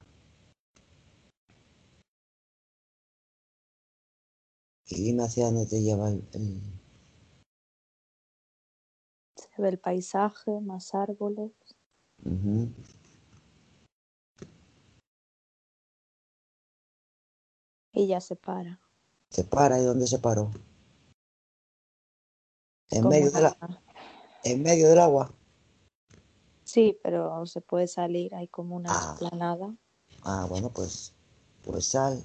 [4.87, 6.61] Y dime hacia dónde te lleva el, el-
[9.37, 11.53] Se ve el paisaje, más árboles.
[12.25, 12.69] Ujú.
[17.93, 18.81] Y ya se para.
[19.31, 20.51] Se para, ¿y dónde se paró?
[22.93, 23.83] En medio, de la- una-
[24.45, 25.33] en medio del agua.
[26.65, 29.11] Sí, pero se puede salir, hay como una Ah.
[29.11, 29.75] explanada.
[30.23, 31.13] Ah, bueno, pues,
[31.65, 32.23] pues sal.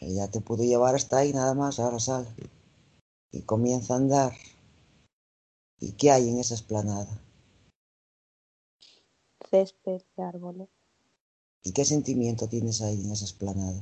[0.00, 2.26] Ella te pudo llevar hasta ahí nada más, ahora sal.
[3.32, 4.32] Y comienza a andar.
[5.80, 7.20] ¿Y qué hay en esa esplanada?
[9.50, 10.68] Césped de árboles.
[11.62, 13.80] ¿Y qué sentimiento tienes ahí en esa esplanada?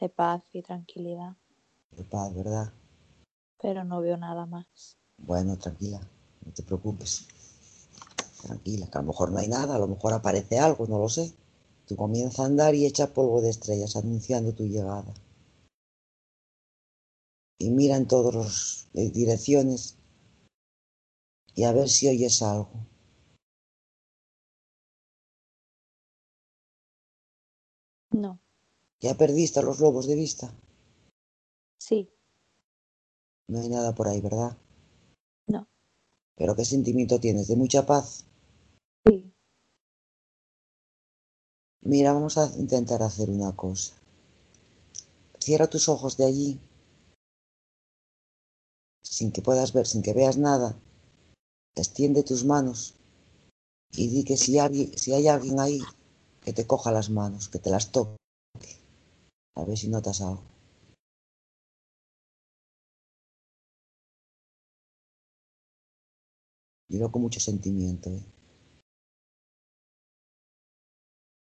[0.00, 1.36] de paz y tranquilidad,
[1.96, 2.72] De paz, ¿verdad?
[3.60, 4.96] pero no veo nada más.
[5.18, 6.00] Bueno, tranquila,
[6.44, 7.26] no te preocupes.
[8.42, 11.08] Tranquila, que a lo mejor no hay nada, a lo mejor aparece algo, no lo
[11.08, 11.32] sé.
[11.86, 15.12] Tú comienza a andar y echa polvo de estrellas anunciando tu llegada.
[17.58, 19.96] Y mira en todas las eh, direcciones
[21.54, 22.70] y a ver si oyes algo.
[28.12, 28.40] No,
[29.00, 30.52] Ya perdiste a los lobos de vista.
[31.90, 32.08] Sí,
[33.48, 34.56] No hay nada por ahí, ¿verdad?
[35.48, 35.68] No.
[36.36, 37.48] Pero ¿qué sentimiento tienes?
[37.48, 38.24] ¿De mucha paz?
[39.04, 39.34] sí,
[41.82, 43.96] Mira, vamos a intentar hacer una cosa.
[45.40, 46.60] Cierra tus ojos de allí,
[49.02, 50.78] sin que puedas ver, sin que veas nada.
[51.74, 52.94] Extiende tus manos
[53.92, 55.80] y di que si, alguien, si hay alguien ahí,
[56.44, 58.16] que te coja las manos, que te las toque.
[59.56, 60.59] A ver si notas algo.
[66.90, 68.10] Dilo con mucho sentimiento.
[68.10, 68.20] ¿eh?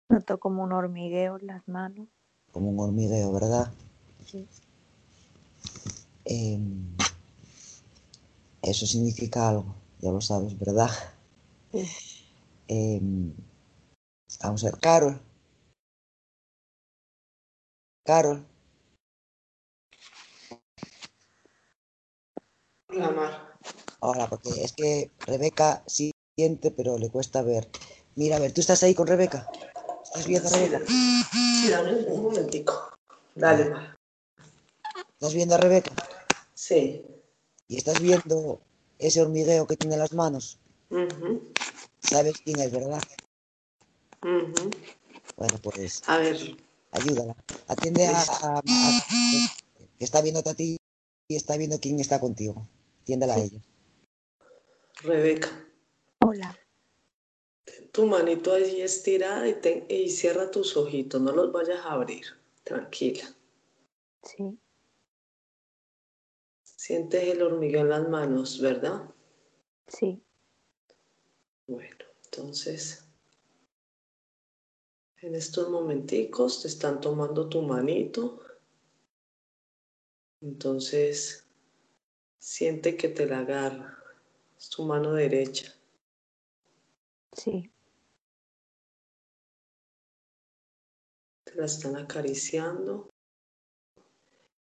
[0.10, 2.08] noto como un hormigueo en las manos.
[2.52, 3.72] como un hormigueo, ¿verdad?
[4.26, 4.48] Sí.
[6.26, 6.96] Em,
[8.62, 10.90] eso significa algo, ya lo sabes, ¿verdad?
[11.72, 11.88] Sí.
[12.68, 13.34] Em,
[14.44, 15.22] vamos a ver, Carol.
[18.04, 18.46] Carol,
[22.90, 23.47] Hola, Mar.
[24.08, 27.68] Hola, porque es que Rebeca sí siente, pero le cuesta ver.
[28.16, 29.50] Mira, a ver, ¿tú estás ahí con Rebeca?
[30.04, 30.82] ¿Estás viendo a Rebeca?
[30.88, 32.90] sí, dame un momentico.
[33.36, 33.70] Dale.
[35.14, 35.92] ¿Estás viendo a Rebeca?
[36.54, 37.06] Sí.
[37.68, 38.62] ¿Y estás viendo
[38.98, 40.58] ese hormigueo que tiene en las manos?
[40.90, 41.52] Ujú,
[42.02, 43.04] ¿Sabes quién es, verdad?
[44.24, 44.72] ujú.
[45.36, 46.38] Bueno, pues A ver,
[46.92, 47.36] ayúdala.
[47.68, 48.62] Atiende a, a- a-
[50.00, 50.78] que está viéndote a ti
[51.28, 52.66] y está viendo quién está contigo.
[53.02, 53.60] Atiéndela a ella.
[55.04, 55.50] Rebeca,
[56.22, 56.58] Hola,
[57.66, 61.92] ten tu manito allí estirada y, ten- y cierra tus ojitos, no los vayas a
[61.94, 62.26] abrir.
[62.64, 63.24] Tranquila.
[64.24, 64.60] sí,
[66.64, 69.10] Sientes el hormigueo en las manos, ¿verdad?
[69.88, 70.22] sí,
[71.68, 73.06] Bueno, entonces,
[75.22, 78.42] en estos momenticos te están tomando tu manito.
[80.42, 81.48] Entonces,
[82.38, 83.97] siente que te la agarra.
[84.58, 85.74] Es tu mano derecha.
[87.34, 87.72] sí,
[91.46, 93.10] Te la están acariciando.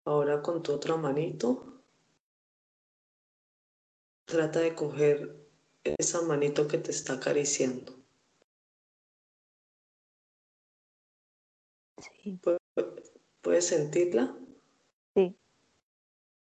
[0.05, 1.83] Ahora con tu otra manito,
[4.27, 5.49] trata de coger
[5.85, 7.95] esa manito que te está acariciando.
[11.99, 12.41] sí,
[13.43, 14.37] ¿Puedes sentirla?
[15.15, 15.37] sí,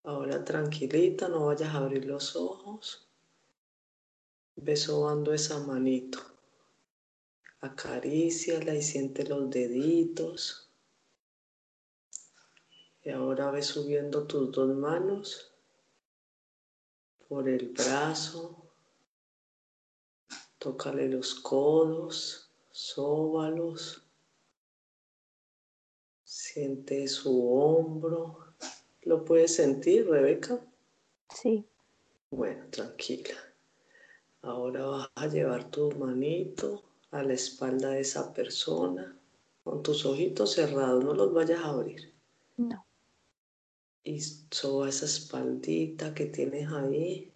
[0.03, 3.06] Ahora tranquilita, no vayas a abrir los ojos.
[4.57, 6.19] Ve sobando esa manito.
[7.61, 10.69] Acaríciala y siente los deditos.
[13.03, 15.53] Y ahora ve subiendo tus dos manos
[17.29, 18.73] por el brazo.
[20.57, 24.03] Tócale los codos, sóbalos.
[26.23, 28.55] Siente su hombro.
[29.03, 30.59] ¿Lo puedes sentir, Rebeca?
[31.29, 31.65] sí,
[32.31, 33.46] Bueno, tranquila.
[34.41, 39.17] Ahora vas a llevar tu manito a la espalda de esa persona
[39.63, 42.13] con tus ojitos cerrados, no los vayas a abrir.
[42.55, 42.85] no,
[44.03, 47.33] Y soba esa espaldita que tienes ahí.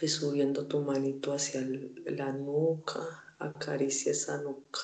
[0.00, 1.60] Ve subiendo tu manito hacia
[2.06, 4.80] la nuca, acaricia esa nuca.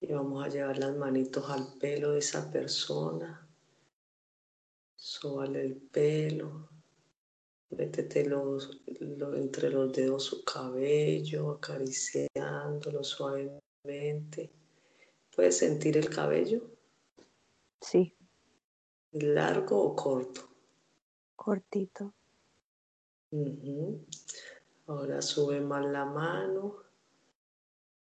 [0.00, 3.46] Y vamos a llevar las manitos al pelo de esa persona.
[4.96, 6.73] Sóbale el pelo.
[7.76, 14.50] Métete los, lo- entre los dedos su cabello, acariciándolo suavemente.
[15.34, 16.62] ¿Puedes sentir el cabello?
[17.80, 18.14] Sí,
[19.12, 20.48] ¿Largo o corto?
[21.36, 22.14] cortito.
[24.86, 26.76] Ahora sube más la mano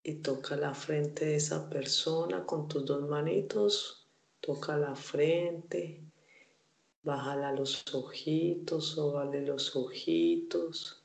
[0.02, 4.08] y toca la frente de esa persona con tus dos manitos.
[4.40, 6.09] Toca la frente,
[7.03, 11.05] bájala los ojitos, sóbale los ojitos,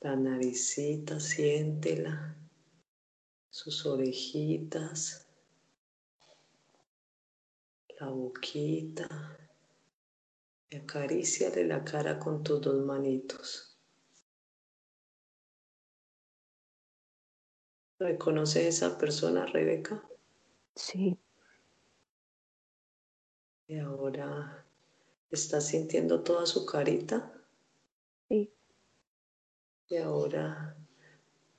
[0.00, 2.36] la naricita, siéntela,
[3.50, 5.28] sus orejitas,
[8.00, 9.38] la boquita.
[10.70, 13.78] Y acaríciale la cara con tus dos manitos.
[17.98, 20.02] ¿Reconoces esa persona, Rebeca?
[20.74, 21.16] Sí,
[23.72, 24.66] Y ahora
[25.30, 27.32] estás sintiendo toda su carita.
[28.28, 28.52] sí,
[29.88, 30.76] Y ahora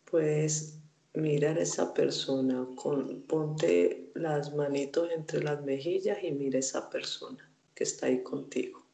[0.05, 0.79] puedes
[1.15, 2.67] mirar a esa persona.
[2.75, 8.21] Con, ponte las manitos entre las mejillas y mira a esa persona que está ahí
[8.21, 8.85] contigo.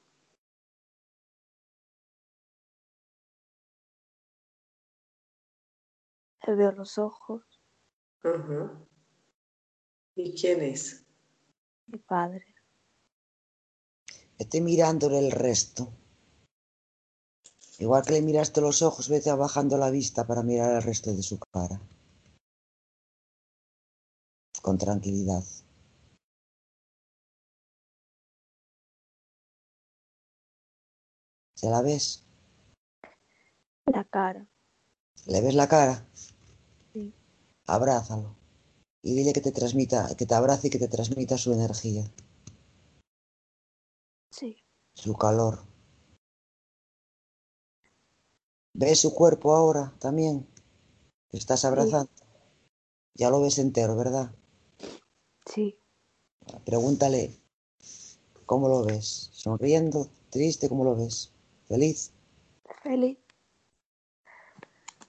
[6.46, 7.44] le veo los ojos,
[8.24, 8.88] Ajá.
[10.16, 11.06] ¿Y quién es?
[11.88, 12.56] mi padre.
[14.40, 15.92] Vete mirándole el resto.
[17.78, 21.22] Igual que le miraste los ojos, vete bajando la vista para mirar el resto de
[21.22, 21.80] su cara.
[24.62, 25.44] Con tranquilidad.
[31.56, 32.24] ¿Se la ves?
[33.88, 34.48] La cara,
[35.26, 36.06] ¿Le ves la cara?
[36.94, 37.14] Sí.
[37.68, 38.36] Abrázalo.
[39.02, 42.10] Y dile que te transmita, que te abrace y que te transmita su energía,
[44.30, 44.58] sí,
[44.94, 45.60] su calor.
[48.74, 50.48] ¿Ves su cuerpo ahora también?
[51.30, 52.12] ¿Te estás abrazando?
[53.16, 54.32] Ya lo ves entero, ¿verdad?
[55.46, 55.80] sí,
[56.66, 57.36] Pregúntale
[58.46, 59.30] cómo lo ves.
[59.34, 60.10] ¿Sonriendo?
[60.30, 60.70] ¿Triste?
[60.70, 61.32] ¿Cómo lo ves?
[61.68, 62.12] ¿Feliz?
[62.84, 63.18] feliz.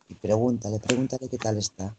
[0.08, 1.96] Y pregúntale, pregúntale qué tal está.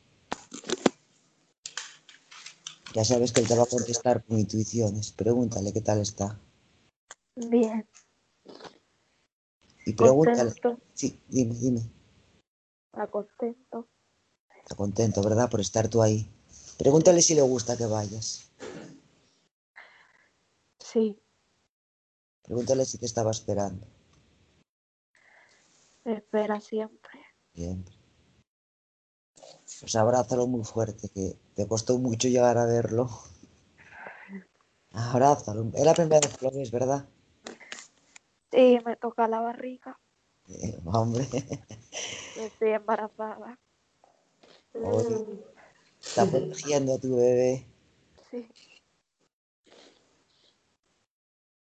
[2.94, 5.14] Ya sabes que él te va a contestar con intuiciones.
[5.14, 6.38] Pregúntale qué tal está.
[7.36, 7.88] Bien,
[9.86, 10.54] Y pregúntale.
[10.54, 11.82] contento, Sí, dime, dime.
[12.92, 13.88] está contento.
[14.64, 15.50] Está contento, ¿verdad?
[15.50, 16.30] Por estar tú ahí.
[16.78, 18.50] Pregúntale si le gusta que vayas.
[20.80, 21.18] Sí,
[22.44, 23.86] Pregúntale si te estaba esperando.
[26.04, 27.20] me espera siempre.
[27.56, 27.96] Siempre.
[29.80, 33.10] Pues abrázalo muy fuerte, que te costó mucho llegar a verlo.
[34.92, 35.72] Abrázalo.
[35.74, 37.08] Es la primera vez que lo ves, ¿verdad?
[38.52, 40.00] Sí, me toca la barriga.
[40.48, 41.28] Eh, hombre,
[42.38, 43.58] Estoy embarazada.
[44.74, 45.26] Oye.
[46.02, 47.66] está protegiendo a tu bebé.
[48.30, 48.48] Sí,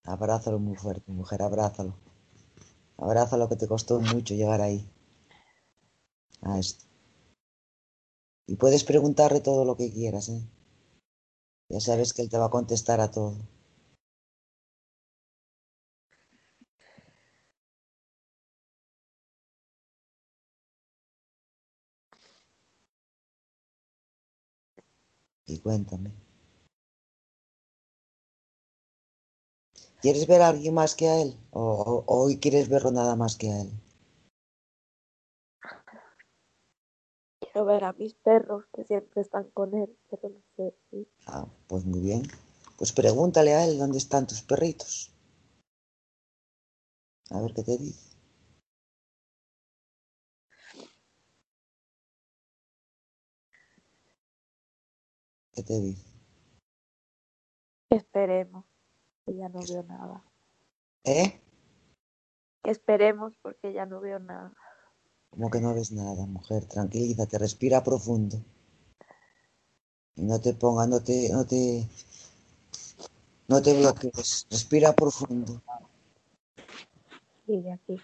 [0.04, 1.94] Abrázalo muy fuerte, mujer, abrázalo.
[2.98, 4.88] Abrázalo que te costó mucho llegar ahí.
[6.42, 6.84] A esto.
[8.46, 10.42] Y puedes preguntarle todo lo que quieras, ¿eh?
[11.68, 13.36] Ya sabes que él te va a contestar a todo.
[25.52, 26.10] Y cuéntame.
[30.00, 31.36] ¿Quieres ver a alguien más que a él?
[31.50, 33.70] ¿O, hoy quieres verlo nada más que a él?
[37.38, 41.46] quiero ver a mis perros que siempre están con él, pero no sé si Ah,
[41.68, 42.22] pues muy bien.
[42.78, 45.12] Pues pregúntale a él dónde están tus perritos.
[47.30, 48.11] A ver qué te dice.
[55.52, 56.12] ¿Qué te dice?
[57.90, 58.64] esperemos,
[59.24, 60.24] que ya no veo nada.
[61.04, 61.40] ¿Eh?
[62.64, 64.52] Esperemos porque ya no veo nada.
[65.30, 66.66] Como que no ves nada, mujer.
[66.66, 68.38] Tranquilízate, respira profundo.
[70.14, 71.88] Y no te pongas, no te, no te,
[73.48, 74.46] no te bloquees.
[74.50, 75.62] Respira profundo.
[77.46, 78.00] Sigue aquí.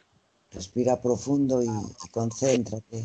[0.51, 3.05] Respira profundo y, y concéntrate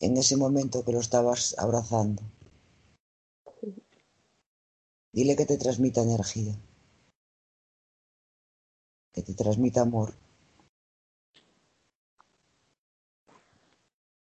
[0.00, 2.22] en ese momento que lo estabas abrazando.
[5.16, 6.54] Dile que te transmita energía,
[9.14, 10.10] que te transmita amor,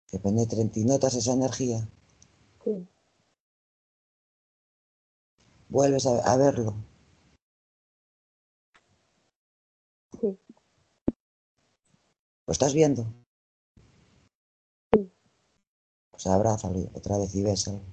[0.09, 0.85] que penetre en ti.
[0.85, 1.89] ¿Notas esa energía?
[2.65, 2.87] Sí,
[5.71, 6.75] Vuelves a, a verlo.
[10.21, 10.39] sí,
[12.47, 13.07] ¿Lo estás viendo?
[14.93, 15.11] Sí.
[16.11, 17.92] Pues abrázalo otra vez y bésalo.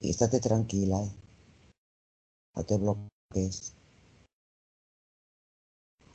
[0.00, 1.12] Y estate tranquila, ¿eh?
[2.54, 3.74] No te bloquees.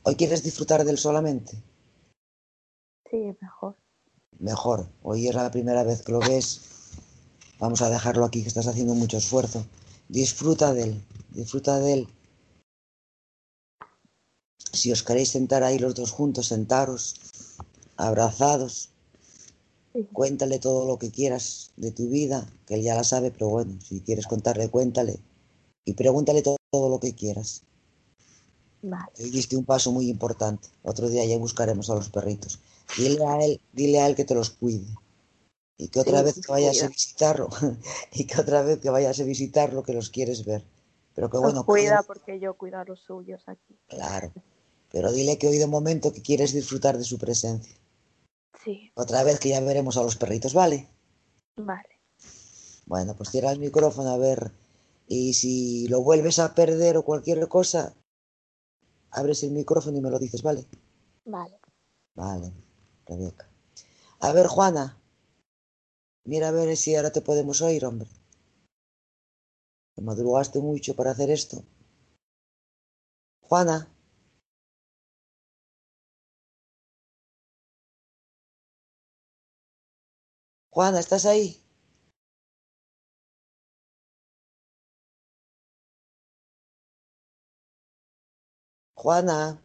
[0.02, 1.62] ¿Hoy quieres disfrutar del solamente?
[3.10, 3.76] Sí, mejor.
[4.38, 4.88] Mejor.
[5.02, 6.60] Hoy es la primera vez que lo ves.
[7.58, 9.64] Vamos a dejarlo aquí, que estás haciendo mucho esfuerzo.
[10.08, 12.08] Disfruta de él, disfruta de él.
[14.72, 17.14] Si os queréis sentar ahí los dos juntos, sentaros,
[17.96, 18.90] abrazados.
[20.12, 23.80] Cuéntale todo lo que quieras de tu vida, que él ya la sabe, pero bueno,
[23.80, 25.18] si quieres contarle, cuéntale.
[25.84, 27.62] Y pregúntale todo, todo lo que quieras.
[28.82, 29.06] Vale.
[29.18, 30.68] Hoy diste un paso muy importante.
[30.82, 32.58] Otro día ya buscaremos a los perritos.
[32.96, 34.86] Dile a él, dile a él que te los cuide.
[35.78, 37.48] Y que otra Sí, vez que vayas a visitarlo,
[38.12, 40.62] y que otra vez que vayas a visitarlo, que los quieres ver.
[41.14, 43.76] Pero que bueno, cuida que- porque yo cuido a los suyos aquí.
[43.88, 44.32] claro.
[44.92, 47.74] Pero dile que hoy de momento que quieres disfrutar de su presencia.
[48.62, 50.88] Sí, Otra vez que ya veremos a los perritos, ¿vale?
[51.56, 51.88] vale.
[52.86, 54.52] Bueno, pues cierra el micrófono a ver.
[55.06, 57.94] Y si lo vuelves a perder o cualquier cosa,
[59.10, 60.66] abres el micrófono y me lo dices, ¿vale?
[61.24, 61.58] Vale.
[62.14, 62.52] Vale,
[63.06, 63.48] Rebeca.
[64.20, 64.98] A ver, Juana.
[66.24, 68.08] Mira a ver si ahora te podemos oír, hombre.
[69.94, 71.64] Te madrugaste mucho para hacer esto.
[73.42, 73.93] Juana.
[80.74, 81.62] Juana, ¿estás ahí?
[88.96, 89.62] Juana.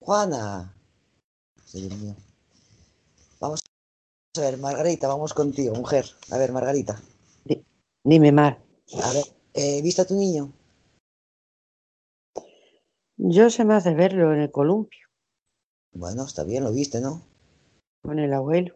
[0.00, 0.74] Juana.
[1.64, 2.16] Sí, Dios mío.
[3.40, 3.60] Vamos
[4.36, 6.06] a ver, Margarita, vamos contigo, mujer.
[6.30, 7.00] A ver, Margarita.
[8.04, 8.58] Dime, Mar.
[9.02, 9.24] A ver,
[9.54, 10.52] eh, ¿viste a tu niño?
[13.16, 15.06] Yo se me hace verlo en el columpio
[15.92, 17.22] Bueno, está bien, lo viste, ¿no?
[18.02, 18.74] con el abuelo.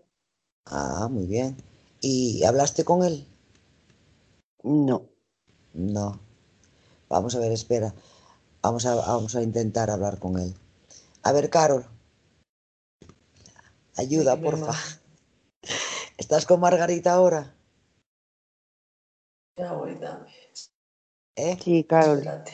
[0.66, 1.56] Ah, muy bien.
[2.00, 3.26] ¿Y hablaste con él?
[4.62, 5.08] No.
[5.74, 6.20] No.
[7.08, 7.92] Vamos a ver, espera.
[8.62, 10.54] Vamos a, vamos a intentar hablar con él.
[11.22, 11.84] A ver, Carol.
[13.96, 14.72] Ayuda, Dime, porfa.
[16.18, 17.54] ¿Estás con Margarita ahora?
[19.56, 20.30] Ya voy, dame.
[21.36, 21.58] ¿Eh?
[21.62, 22.52] Sí, Carol, Espérate.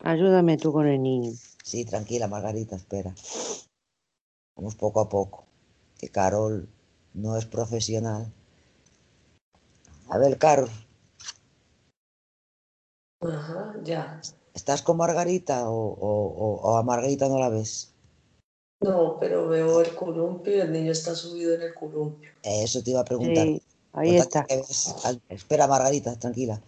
[0.00, 1.32] Ayúdame tú con el niño.
[1.62, 3.14] Sí, tranquila, Margarita, espera.
[4.56, 5.44] Vamos poco a poco.
[5.98, 6.68] Que Carol
[7.14, 8.32] no es profesional.
[10.08, 10.70] A ver, Carol,
[13.20, 14.20] Ajá, ya.
[14.54, 17.92] ¿estás con Margarita o, o- o- o a Margarita no la ves?
[18.82, 22.30] No, pero veo el columpio y el niño está subido en el columpio.
[22.42, 23.46] Eso te iba a preguntar.
[23.46, 23.62] Sí,
[23.94, 24.46] ahí está.
[25.30, 26.60] Espera, Margarita, tranquila.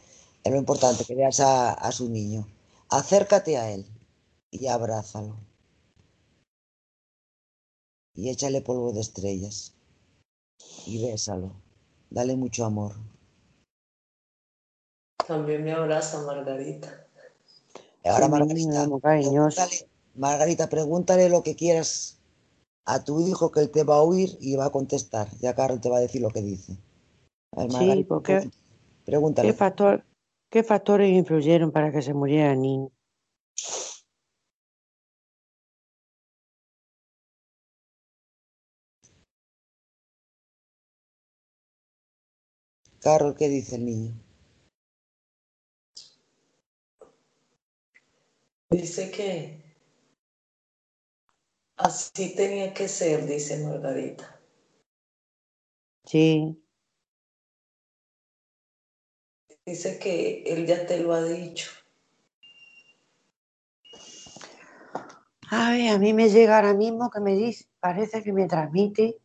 [0.43, 2.47] Es lo importante que veas a, a su niño.
[2.91, 3.87] Acércate a él
[4.51, 5.37] y abrázalo.
[8.15, 9.75] Y échale polvo de estrellas.
[10.87, 11.53] Y bésalo.
[12.11, 12.95] Dale mucho amor.
[15.27, 17.07] También me abraza Margarita.
[18.05, 22.19] Ahora, Sí, Margarita, pregúntale, Margarita, pregúntale lo que quieras
[22.87, 25.29] a tu hijo que él te va a oír y va a contestar.
[25.41, 26.79] Ya Carol te va a decir lo que dice.
[27.55, 28.51] A ver, Sí, porque-
[29.05, 29.49] pregúntale.
[29.51, 30.05] ¿Qué, factor,
[30.51, 32.91] ¿Qué factores influyeron para que se muriera el niño?
[43.01, 44.15] Carol, ¿qué dice el niño?
[48.71, 49.63] Dice que
[51.77, 54.41] así tenía que ser, dice Margarita.
[56.05, 56.63] Sí,
[59.69, 61.71] Dice que él ya te lo ha dicho.
[65.51, 69.19] Ay, a mí me llega ahora mismo que me dice, parece que me transmite,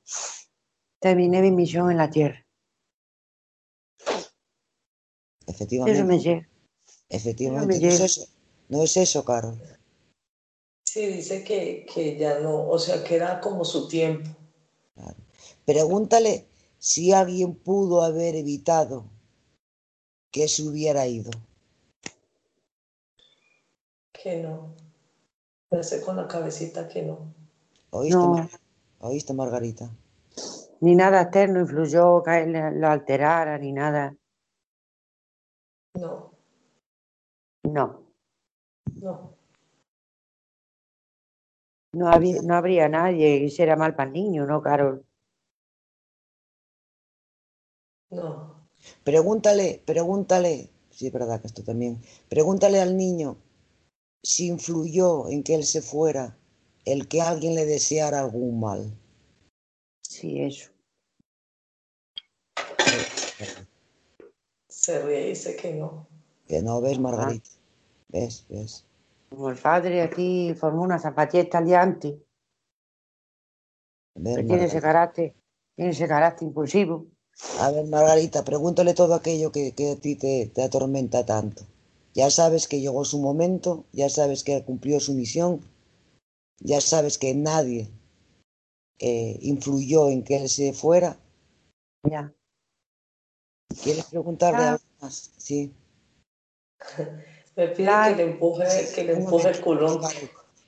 [1.00, 2.46] terminé mi misión en la Tierra.
[5.48, 5.98] Efectivamente.
[5.98, 6.50] Eso me llega.
[7.08, 8.06] Efectivamente, me no es llega.
[8.06, 8.28] eso,
[8.68, 9.58] no es eso, Carol.
[10.84, 14.30] Sí, dice que, que ya no, o sea, que era como su tiempo.
[15.64, 19.13] Pregúntale si alguien pudo haber evitado
[20.34, 21.30] que se hubiera ido.
[24.12, 24.74] Que no.
[25.72, 27.34] Me hace con la cabecita que no.
[27.92, 28.30] ¿Oíste, No.
[28.34, 28.50] Mar-
[29.00, 29.90] ¿Oíste Margarita?
[30.82, 34.16] Ni nada externo influyó que lo alterara, ni nada.
[35.96, 36.34] No,
[37.64, 38.04] No,
[38.96, 39.36] no.
[41.94, 45.06] no, había, no habría nadie que hiciera mal para el niño, ¿no, Carol?
[48.10, 48.53] No,
[49.04, 53.38] Pregúntale, pregúntale, sí es verdad que esto también, pregúntale al niño
[54.24, 56.38] si influyó en que él se fuera
[56.86, 58.98] el que alguien le deseara algún mal.
[60.02, 60.72] Sí, eso.
[64.70, 66.08] Se ríe y dice que no.
[66.48, 67.50] Que no ves, Margarita.
[68.10, 68.46] ¿Ves?
[68.50, 68.86] ¿Ves?
[69.30, 72.22] Como el padre aquí formó una zapatilla aliante,
[74.16, 75.34] ¿Ves, que tiene ese carácter,
[75.76, 77.08] tiene ese carácter impulsivo.
[77.60, 81.64] A ver, Margarita, pregúntale todo aquello que, que a ti te, te atormenta tanto.
[82.14, 85.62] Ya sabes que llegó su momento, ya sabes que cumplió su misión,
[86.60, 87.90] ya sabes que nadie
[89.00, 91.18] eh, influyó en que él se fuera.
[92.04, 92.34] Ya.
[93.84, 94.72] ¿Quieres preguntarle Ah.
[94.74, 95.32] algo más?
[95.38, 95.74] Sí.
[97.56, 100.02] Me pide que le empuje, que le empuje el culón.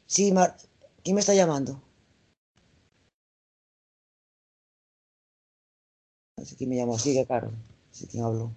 [0.06, 0.56] Sí, Mar...
[1.04, 1.82] ¿quién me está llamando?
[6.46, 7.56] Así que me llamó, sigue, Carol.
[7.90, 8.52] Así que habló.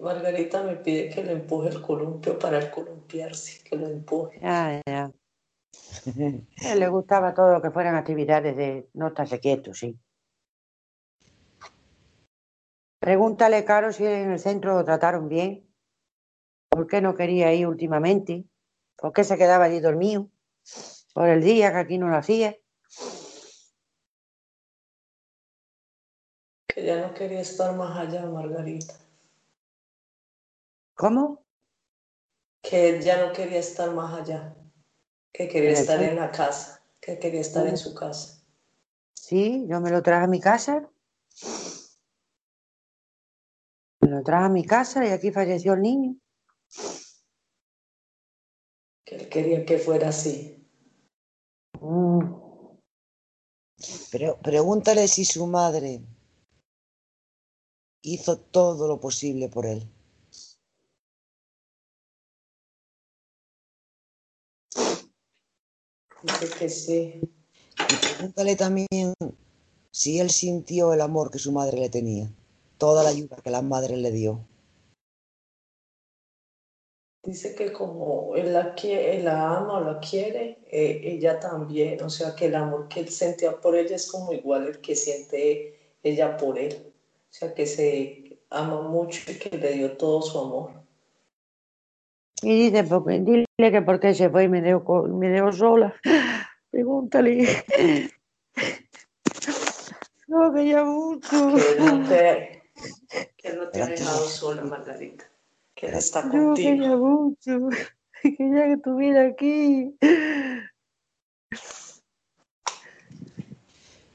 [0.00, 4.40] Margarita me pide que le empuje el columpio para el columpiarse, que lo empuje.
[4.42, 5.12] Ya, ya.
[6.64, 9.96] A él le gustaba todo lo que fueran actividades de no estarse quieto, sí.
[12.98, 15.64] Pregúntale, Caro, si en el centro lo trataron bien.
[16.68, 18.44] ¿Por qué no quería ir últimamente?
[18.96, 20.28] ¿Por qué se quedaba allí dormido?
[21.14, 22.56] Por el día que aquí no lo hacía.
[26.90, 28.94] Ya no quería estar más allá, Margarita.
[30.96, 31.44] ¿Cómo?
[32.62, 34.56] Que él ya no quería estar más allá.
[35.32, 36.82] Que quería estar en la casa.
[37.00, 38.42] Que quería estar en su casa.
[39.14, 40.90] Sí, yo me lo traje a mi casa.
[44.00, 46.16] Me lo traje a mi casa y aquí falleció el niño.
[49.04, 50.68] Que él quería que fuera así.
[51.80, 52.20] Mm,
[54.10, 56.02] Pero pregúntale si su madre
[58.02, 59.86] hizo todo lo posible por él.
[66.22, 67.20] Dice que sí.
[67.78, 69.14] Y pregúntale también
[69.90, 72.30] si él sintió el amor que su madre le tenía,
[72.76, 74.46] toda la ayuda que la madre le dio.
[77.22, 82.02] Dice que como él la, quiere, él la ama o la quiere, eh, ella también.
[82.02, 84.96] O sea, que el amor que él sentía por ella es como igual el que
[84.96, 86.89] siente ella por él.
[87.30, 90.72] O sea, que se ama mucho y que le dio todo su amor.
[92.42, 95.94] Y dice, porque, dile que por qué se fue y me dejó, me dejó sola.
[96.70, 97.64] Pregúntale.
[100.26, 101.28] No, que ya mucho.
[101.56, 102.62] Que no te,
[103.36, 104.26] que no te ha dejado no.
[104.26, 105.24] sola, Margarita.
[105.74, 106.54] Que él está contigo.
[106.54, 107.68] quería mucho.
[108.22, 109.92] Quería que estuviera aquí.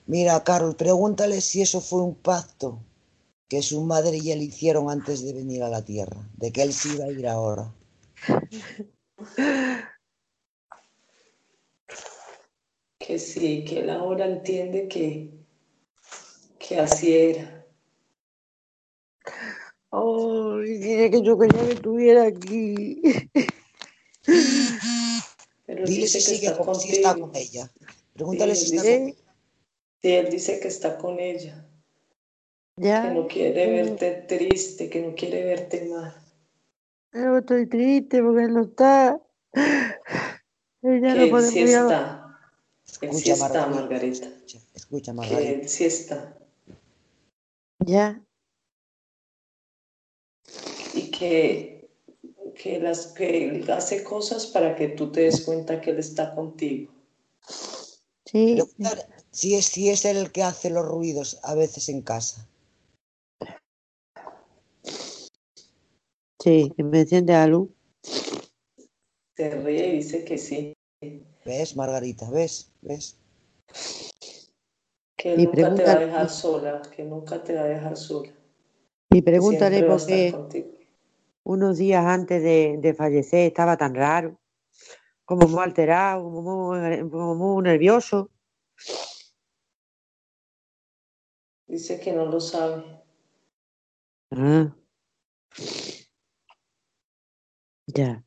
[0.06, 2.80] Mira, Carol, pregúntale si eso fue un pacto
[3.56, 6.74] que su madre y él hicieron antes de venir a la tierra, de que él
[6.74, 7.74] se iba a ir ahora.
[13.00, 15.32] Que sí, que él ahora entiende que,
[16.60, 17.66] que así era.
[19.92, 23.02] Ay, dice que yo quería que estuviera aquí.
[25.66, 27.72] Pero Dile dice si, que sigue está con, si está con ella.
[28.14, 29.16] Pregúntale Sí, si está dice- con ¿Eh?
[30.02, 31.65] Sí, él dice que está con ella.
[32.78, 33.04] Ya.
[33.04, 36.14] que no quiere pero- verte triste, que no quiere verte mal.
[37.14, 39.22] Yo estoy triste porque él no está.
[39.54, 40.34] Ella
[40.82, 42.22] Que no él podemos sí está.
[43.02, 43.70] Él sí Escucha, está, Margarita.
[43.82, 44.28] Margarita.
[44.28, 45.50] Escucha, escucha, Que Margarita.
[45.52, 46.38] él sí está.
[47.80, 48.22] Ya.
[50.94, 51.90] Y que,
[52.56, 56.36] que, las, que él hace cosas para que tú te des cuenta que él está
[56.36, 56.92] contigo.
[58.26, 58.56] Sí.
[58.56, 62.48] Pregúntale si es, si es él el que hace los ruidos a veces en casa.
[66.46, 67.72] Sí, que me enciende la luz.
[69.36, 70.74] Se ríe y dice que sí.
[71.44, 72.30] ¿Ves, Margarita?
[72.30, 72.72] ¿Ves?
[72.84, 73.20] ¿Ves?
[75.18, 78.32] Que nunca te va a dejar sola, que nunca te va a dejar sola.
[79.10, 80.36] Y pregúntale por qué
[81.46, 84.40] unos días antes de, de fallecer estaba tan raro,
[85.26, 88.30] como muy alterado, como muy, como muy nervioso.
[91.66, 92.84] Dice que no lo sabe.
[94.30, 94.76] Ah.
[97.88, 98.24] Ya.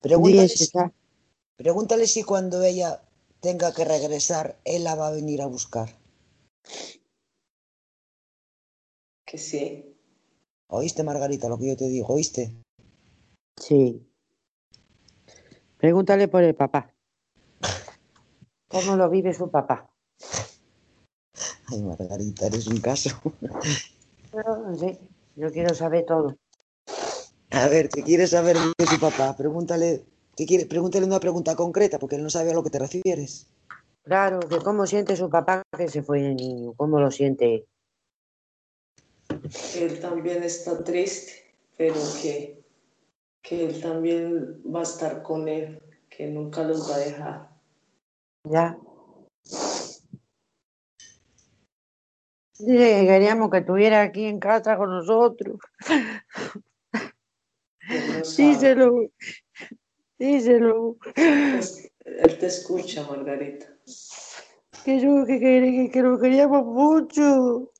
[0.00, 0.70] Pregúntale si,
[1.56, 3.02] pregúntale si cuando ella
[3.40, 5.88] tenga que regresar, él la va a venir a buscar.
[9.26, 9.96] Que sí.
[10.68, 12.08] ¿Oíste, Margarita, lo que yo te digo?
[12.08, 12.56] ¿Oíste?
[13.60, 14.06] Sí.
[15.78, 16.94] Pregúntale por el papá.
[18.68, 19.90] ¿Cómo lo vive su papá?
[21.68, 23.10] Ay, Margarita, eres un caso.
[24.32, 25.00] No sé,
[25.36, 26.36] yo quiero saber todo.
[27.50, 29.36] A ver, ¿qué quieres saber de su papá?
[29.36, 30.04] Pregúntale
[30.36, 30.66] ¿Qué quiere?
[30.66, 33.48] Pregúntale una pregunta concreta, porque él no sabe a lo que te refieres.
[34.02, 37.64] Claro, que cómo siente su papá que se fue el niño, cómo lo siente.
[39.74, 41.32] Él también está triste,
[41.78, 42.62] pero que,
[43.40, 45.80] que él también va a estar con él,
[46.10, 47.48] que nunca los va a dejar.
[48.44, 48.78] Ya.
[52.58, 55.58] Queríamos que estuviera aquí en casa con nosotros.
[58.36, 59.10] Díselo.
[60.18, 60.96] Díselo.
[61.14, 63.66] Él te escucha, Margarita.
[64.84, 67.72] Que yo que, que, que, que lo queríamos mucho.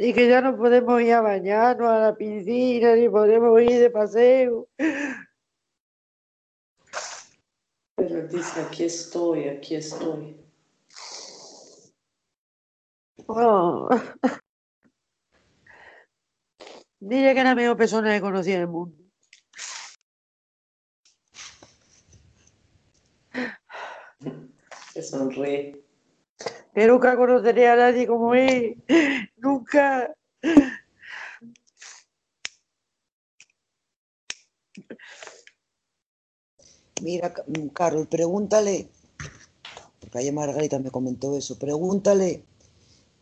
[0.00, 3.90] Y que ya no podemos ir a bañarnos a la piscina, ni podemos ir de
[3.90, 4.68] paseo.
[7.96, 10.36] Pero él dice, aquí estoy, aquí estoy.
[13.26, 13.88] Oh.
[17.00, 18.96] Dile que es la mejor persona que conocí en el mundo.
[24.92, 25.84] Se sonríe.
[26.74, 28.82] Que nunca conoceré a nadie como él.
[29.36, 30.12] Nunca.
[37.02, 38.88] Mira, Ca- Carol, pregúntale,
[40.00, 42.44] porque ayer Margarita me comentó eso, pregúntale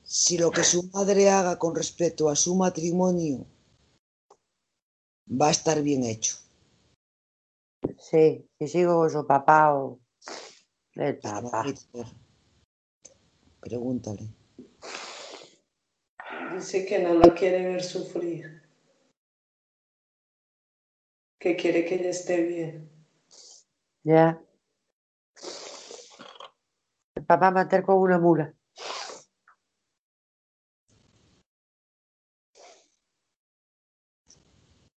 [0.05, 3.45] si lo que su madre haga con respecto a su matrimonio
[5.29, 6.37] va a estar bien hecho.
[7.99, 9.99] Sí, si sigo con su papá o
[10.95, 11.65] el Pero, papá.
[13.61, 14.29] Pregúntale.
[16.55, 18.63] Dice que no la quiere ver sufrir.
[21.39, 22.96] Que quiere que ella esté bien.
[24.07, 24.41] Ya.
[27.17, 28.55] El papá matar con una mula.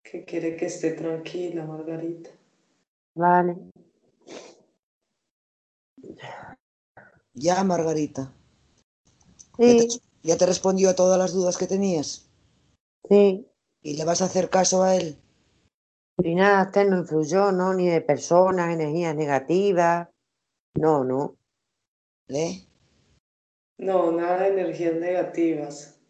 [0.02, 2.30] Que quiere que esté tranquila, Margarita.
[3.14, 3.56] Vale.
[7.32, 8.30] Ya, Margarita.
[9.64, 12.28] ¿Ya te, Sí, ya te respondió a todas las dudas que tenías?
[13.08, 13.46] sí.
[13.80, 15.16] ¿Y le vas a hacer caso a él?
[16.20, 17.72] Y nada, usted no influyó, ¿no?
[17.74, 20.08] Ni de personas, energías negativas.
[20.74, 21.36] No, no.
[22.28, 22.66] ¿Eh?
[23.78, 26.00] No, nada de energías negativas.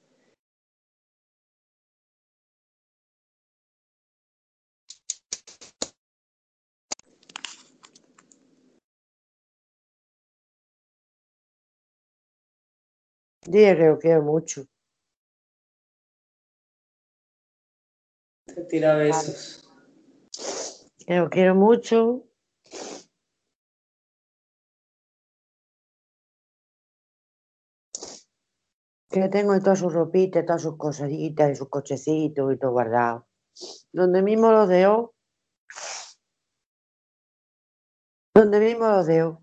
[13.47, 14.67] Dile que lo quiero mucho.
[18.47, 19.68] Te tira besos.
[21.09, 22.27] Que lo quiero mucho.
[29.09, 33.27] Que tengo todas sus ropitas, todas sus cosaditas y sus cochecitos y todo guardado.
[33.91, 35.15] Donde mismo los dejó.
[38.35, 39.43] Donde mismo los dejó.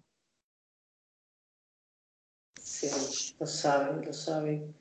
[2.61, 4.77] Sí, lo saben, lo saben.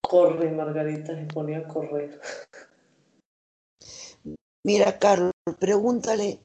[0.00, 2.20] Corre, Margarita, se pone a correr.
[4.64, 6.40] Mira, Carlos, pregúntale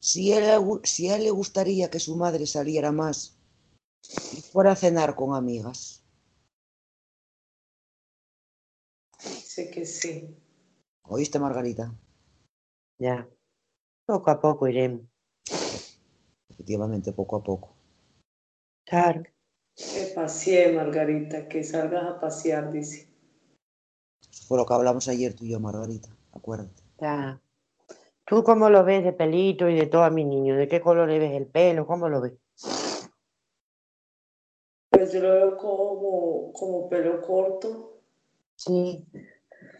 [0.00, 0.44] si, él,
[0.82, 3.38] si a él le gustaría que su madre saliera más
[4.32, 6.04] y fuera a cenar con amigas.
[9.22, 10.36] Dice que sí.
[11.04, 11.94] ¿Oíste, Margarita?
[12.98, 13.28] Ya.
[14.06, 15.02] Poco a poco iremos.
[16.50, 17.74] Efectivamente, poco a poco.
[18.84, 19.22] Claro.
[19.74, 23.08] Que pasee, Margarita, que salgas a pasear, dice.
[24.30, 26.08] Eso fue lo que hablamos ayer tú y yo, Margarita.
[26.32, 26.82] Acuérdate.
[27.00, 27.40] Ya.
[28.26, 30.56] ¿Tú cómo lo ves de pelito y de todo a mi niño?
[30.56, 31.86] ¿De qué color le ves el pelo?
[31.86, 32.32] ¿Cómo lo ves?
[34.90, 38.00] Pues yo lo veo como, como pelo corto,
[38.56, 39.04] Sí.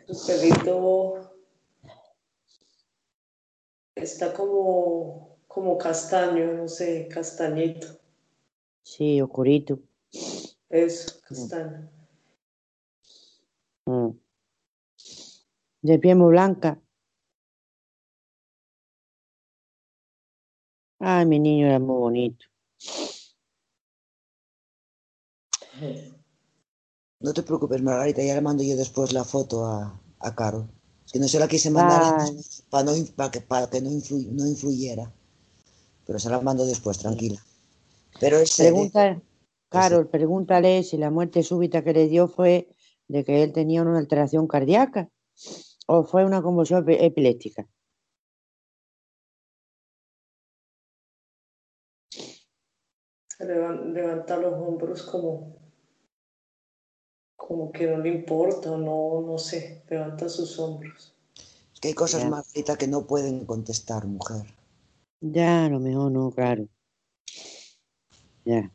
[0.08, 1.30] su pelito
[3.94, 7.86] está como, como castaño, no sé, castañito.
[8.82, 9.78] Sí, oscurito.
[10.68, 11.88] Eso, castaño.
[13.86, 14.10] Mm.
[15.82, 16.78] De piel muy blanca.
[21.06, 22.46] Ay, mi niño era muy bonito.
[27.20, 30.66] No te preocupes, Margarita, ya le mando yo después la foto a, a Carol.
[31.04, 33.82] Es que no se la quise mandar antes para, no, in- para que, para que
[33.82, 35.12] no, influ- no influyera.
[36.06, 37.38] Pero se la mando después, tranquila.
[38.18, 38.72] Pero es serio.
[38.72, 39.22] Pregunta,
[39.68, 42.74] Carol, pregúntale si la muerte súbita que le dio fue
[43.08, 45.10] de que él tenía una alteración cardíaca
[45.86, 47.68] o fue una convulsión epi- epiléptica.
[53.40, 55.56] Levanta los hombros como,
[57.36, 61.14] como que no le importa o no, no sé, levanta sus hombros.
[61.72, 62.30] Es que hay cosas, Ya.
[62.30, 64.46] Margarita, que no pueden contestar, mujer.
[65.20, 66.68] Ya, a lo mejor no, claro.
[68.44, 68.70] Ya.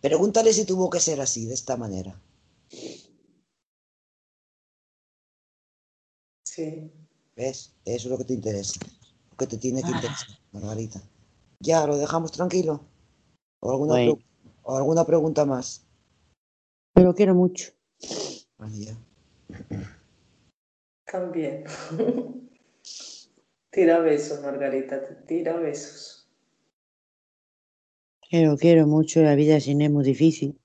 [0.00, 2.20] Pregúntale si tuvo que ser así, de esta manera.
[6.44, 6.92] Sí.
[7.34, 7.74] ¿Ves?
[7.84, 8.78] Eso es lo que te interesa.
[9.30, 11.02] Lo que te tiene que interesar, Margarita.
[11.60, 12.80] Ya, lo dejamos tranquilo.
[13.60, 14.18] ¿O alguna, Bueno.
[14.62, 15.86] o alguna pregunta más?
[16.94, 17.72] Pero quiero mucho.
[18.70, 18.96] Ya.
[21.04, 21.64] También.
[23.70, 26.28] Tira besos, Margarita, te tira besos.
[28.28, 29.20] Quiero, quiero mucho.
[29.22, 30.58] La vida sin él es muy difícil.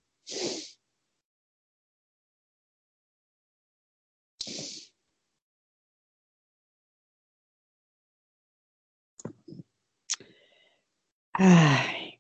[11.44, 12.20] Ay,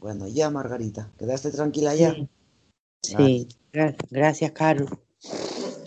[0.00, 1.10] Bueno, ya, Margarita.
[1.18, 2.20] ¿Quedaste tranquila ya?
[3.02, 3.16] sí.
[3.16, 4.86] Sí, gra- gracias, Caro.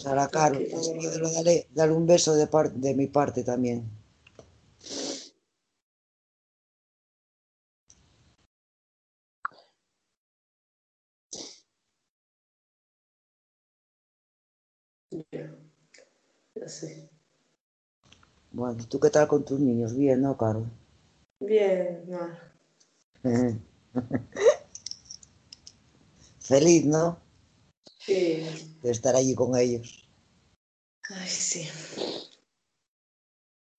[0.02, 3.80] Sara Caro, despídelo, dale, dale un beso de, par- de mi parte también.
[15.32, 15.46] Ya,
[16.56, 17.10] ya sé.
[18.52, 19.96] Bueno, ¿tú qué tal con tus niños?
[19.96, 20.66] Bien, ¿no, Caro?
[21.46, 22.52] Bien, Mar.
[26.40, 27.20] Feliz, ¿no?
[28.00, 28.46] Sí.
[28.82, 30.10] De estar allí con ellos.
[31.10, 31.68] Ay, sí.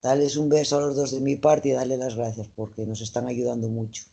[0.03, 3.01] Dales un beso a los dos de mi parte y dale las gracias porque nos
[3.01, 4.05] están ayudando mucho.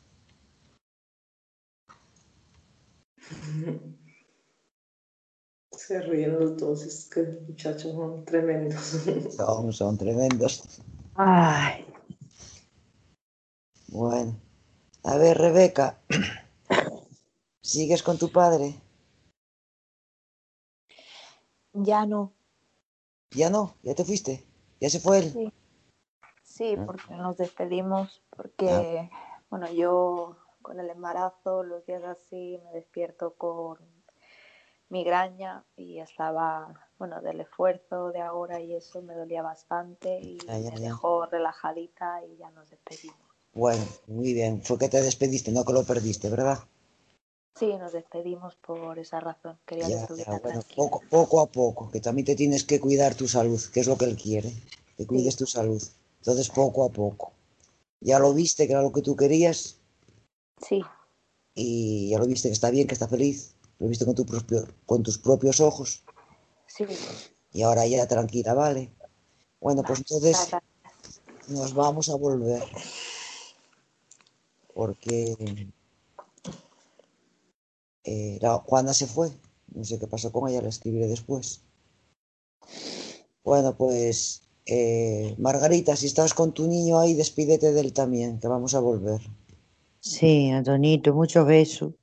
[5.72, 8.98] Se ríen los dos, es que los muchachos son tremendos.
[9.36, 10.64] Son, son tremendos.
[11.16, 11.86] Ay,
[13.94, 14.36] Bueno,
[15.04, 16.00] a ver, Rebeca,
[17.62, 18.82] ¿sigues con tu padre?
[21.74, 22.34] Ya no.
[23.36, 24.44] Ya no, ya te fuiste,
[24.82, 25.32] ya se fue él.
[25.32, 25.54] Sí.
[26.44, 26.84] Sí, Ah.
[26.88, 29.12] porque nos despedimos, porque,
[29.52, 33.78] bueno, yo con el embarazo, los días así, me despierto con
[34.90, 40.54] migraña y estaba, bueno, del esfuerzo de ahora y eso me dolía bastante y ya,
[40.58, 40.80] me ya.
[40.80, 43.33] dejó relajadita y ya nos despedimos.
[43.54, 46.60] Bueno, muy bien, fue que te despediste, no que lo perdiste, ¿verdad?
[47.56, 49.60] Sí, nos despedimos por esa razón.
[49.66, 52.80] Quería que Ya, estuviera ya, bueno, poco, poco a poco, que también te tienes que
[52.80, 54.52] cuidar tu salud, que es lo que él quiere,
[54.98, 55.82] que cuides tu salud.
[56.18, 57.32] Entonces, poco a poco.
[58.00, 59.78] Ya lo viste, que era lo que tú querías,
[60.58, 60.82] Sí,
[61.56, 64.68] y ya lo viste que está bien, que está feliz, lo viste con, tu propio,
[64.86, 66.04] con tus propios ojos,
[66.68, 66.86] sí.
[67.52, 68.92] y ahora ya tranquila, ¿vale?
[69.60, 70.38] Bueno, pues entonces
[71.48, 72.64] nos vamos a volver,
[74.74, 75.36] porque
[78.04, 79.30] eh, la Juana se fue,
[79.74, 81.62] no sé qué pasó con ella, la escribiré después.
[83.44, 88.48] Bueno, pues eh, Margarita, si estás con tu niño ahí, despídete de él también, que
[88.48, 89.22] vamos a volver.
[90.00, 91.94] sí, Antonito, muchos besos.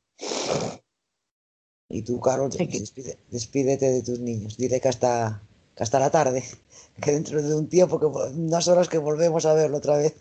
[1.89, 4.57] Y tú, Carol, despide- despídete de tus niños.
[4.57, 5.43] Dile que hasta,
[5.75, 6.45] que hasta la tarde,
[7.03, 10.14] que dentro de un tiempo, que unas horas que volvemos a verlo otra vez.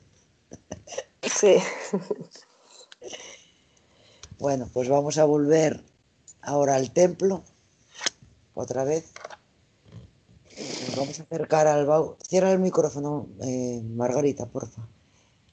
[1.21, 1.57] Sí.
[4.39, 5.83] Bueno, pues vamos a volver
[6.41, 7.43] ahora al templo,
[8.53, 9.11] otra vez.
[10.87, 12.15] Nos vamos a acercar al baúl.
[12.25, 14.87] Cierra el micrófono, eh, Margarita, porfa.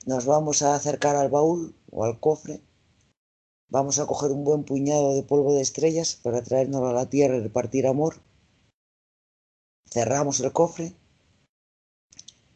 [0.04, 2.62] Nos vamos a acercar al baúl o al cofre.
[3.68, 7.36] Vamos a coger un buen puñado de polvo de estrellas para traérnoslo a la tierra
[7.36, 8.20] y repartir amor.
[9.90, 10.94] Cerramos el cofre.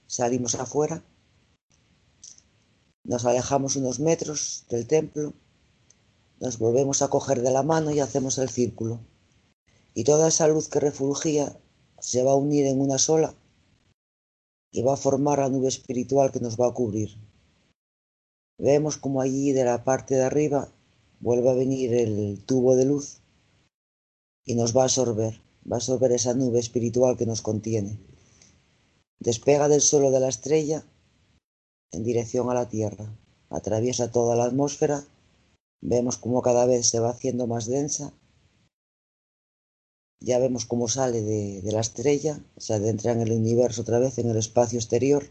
[0.07, 1.03] Salimos afuera.
[3.05, 5.33] Nos alejamos unos metros del templo.
[6.39, 9.01] Nos volvemos a coger de la mano y hacemos el círculo.
[9.95, 11.59] Y toda esa luz que refulgía
[11.99, 13.35] se va a unir en una sola
[14.71, 17.11] y va a formar la nube espiritual que nos va a cubrir.
[18.59, 20.73] Vemos como allí de la parte de arriba
[21.19, 23.21] vuelve a venir el tubo de luz
[24.45, 25.41] y nos va a absorber,
[25.71, 27.99] va a absorber esa nube espiritual que nos contiene.
[29.19, 30.85] Despega del suelo de la estrella
[31.93, 33.17] en dirección a la Tierra,
[33.49, 35.05] atraviesa toda la atmósfera,
[35.81, 38.13] vemos como cada vez se va haciendo más densa,
[40.21, 44.19] ya vemos cómo sale de, de la estrella, se adentra en el universo otra vez,
[44.19, 45.31] en el espacio exterior,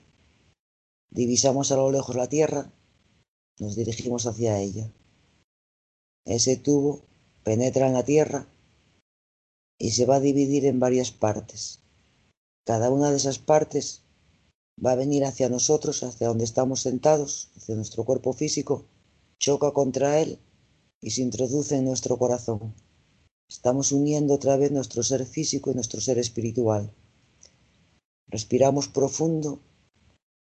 [1.12, 2.72] divisamos a lo lejos la Tierra,
[3.60, 4.92] nos dirigimos hacia ella.
[6.26, 7.02] Ese tubo
[7.44, 8.48] penetra en la Tierra
[9.78, 11.80] y se va a dividir en varias partes.
[12.66, 14.04] Cada una de esas partes
[14.86, 18.86] va a venir hacia nosotros, hacia donde estamos sentados, hacia nuestro cuerpo físico,
[19.38, 20.40] choca contra él
[21.02, 22.74] y se introduce en nuestro corazón.
[23.50, 26.94] Estamos uniendo otra vez nuestro ser físico y nuestro ser espiritual.
[28.28, 29.60] Respiramos profundo,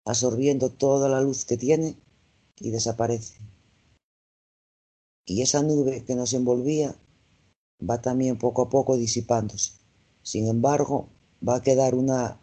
[0.05, 1.97] absorbiendo toda la luz que tiene
[2.59, 3.36] y desaparece.
[5.25, 6.95] Y esa nube que nos envolvía
[7.88, 9.73] va también poco a poco disipándose.
[10.23, 11.09] Sin embargo,
[11.47, 12.39] va a quedar una,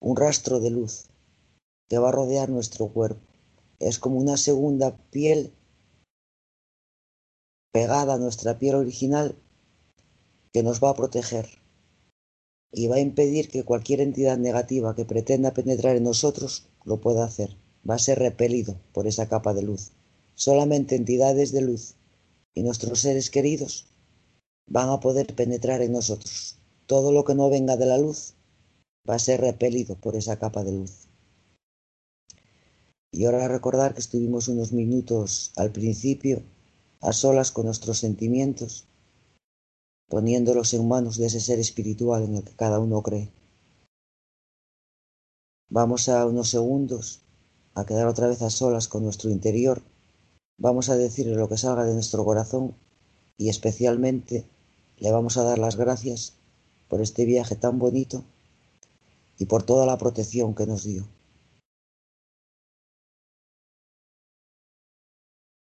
[0.00, 1.06] un rastro de luz
[1.94, 3.20] que va a rodear nuestro cuerpo.
[3.78, 5.52] Es como una segunda piel
[7.72, 9.36] pegada a nuestra piel original
[10.52, 11.46] que nos va a proteger
[12.72, 17.24] y va a impedir que cualquier entidad negativa que pretenda penetrar en nosotros lo pueda
[17.24, 17.56] hacer.
[17.88, 19.92] Va a ser repelido por esa capa de luz.
[20.34, 21.94] Solamente entidades de luz
[22.54, 23.86] y nuestros seres queridos
[24.66, 26.58] van a poder penetrar en nosotros.
[26.86, 28.34] Todo lo que no venga de la luz
[29.08, 31.03] va a ser repelido por esa capa de luz.
[33.14, 36.42] Y ahora recordar que estuvimos unos minutos al principio
[37.00, 38.88] a solas con nuestros sentimientos,
[40.08, 43.30] poniéndolos en manos de ese ser espiritual en el que cada uno cree.
[45.70, 47.20] Vamos a unos segundos
[47.74, 49.80] a quedar otra vez a solas con nuestro interior.
[50.58, 52.74] Vamos a decirle lo que salga de nuestro corazón
[53.36, 54.44] y especialmente
[54.98, 56.34] le vamos a dar las gracias
[56.88, 58.24] por este viaje tan bonito
[59.38, 61.06] y por toda la protección que nos dio.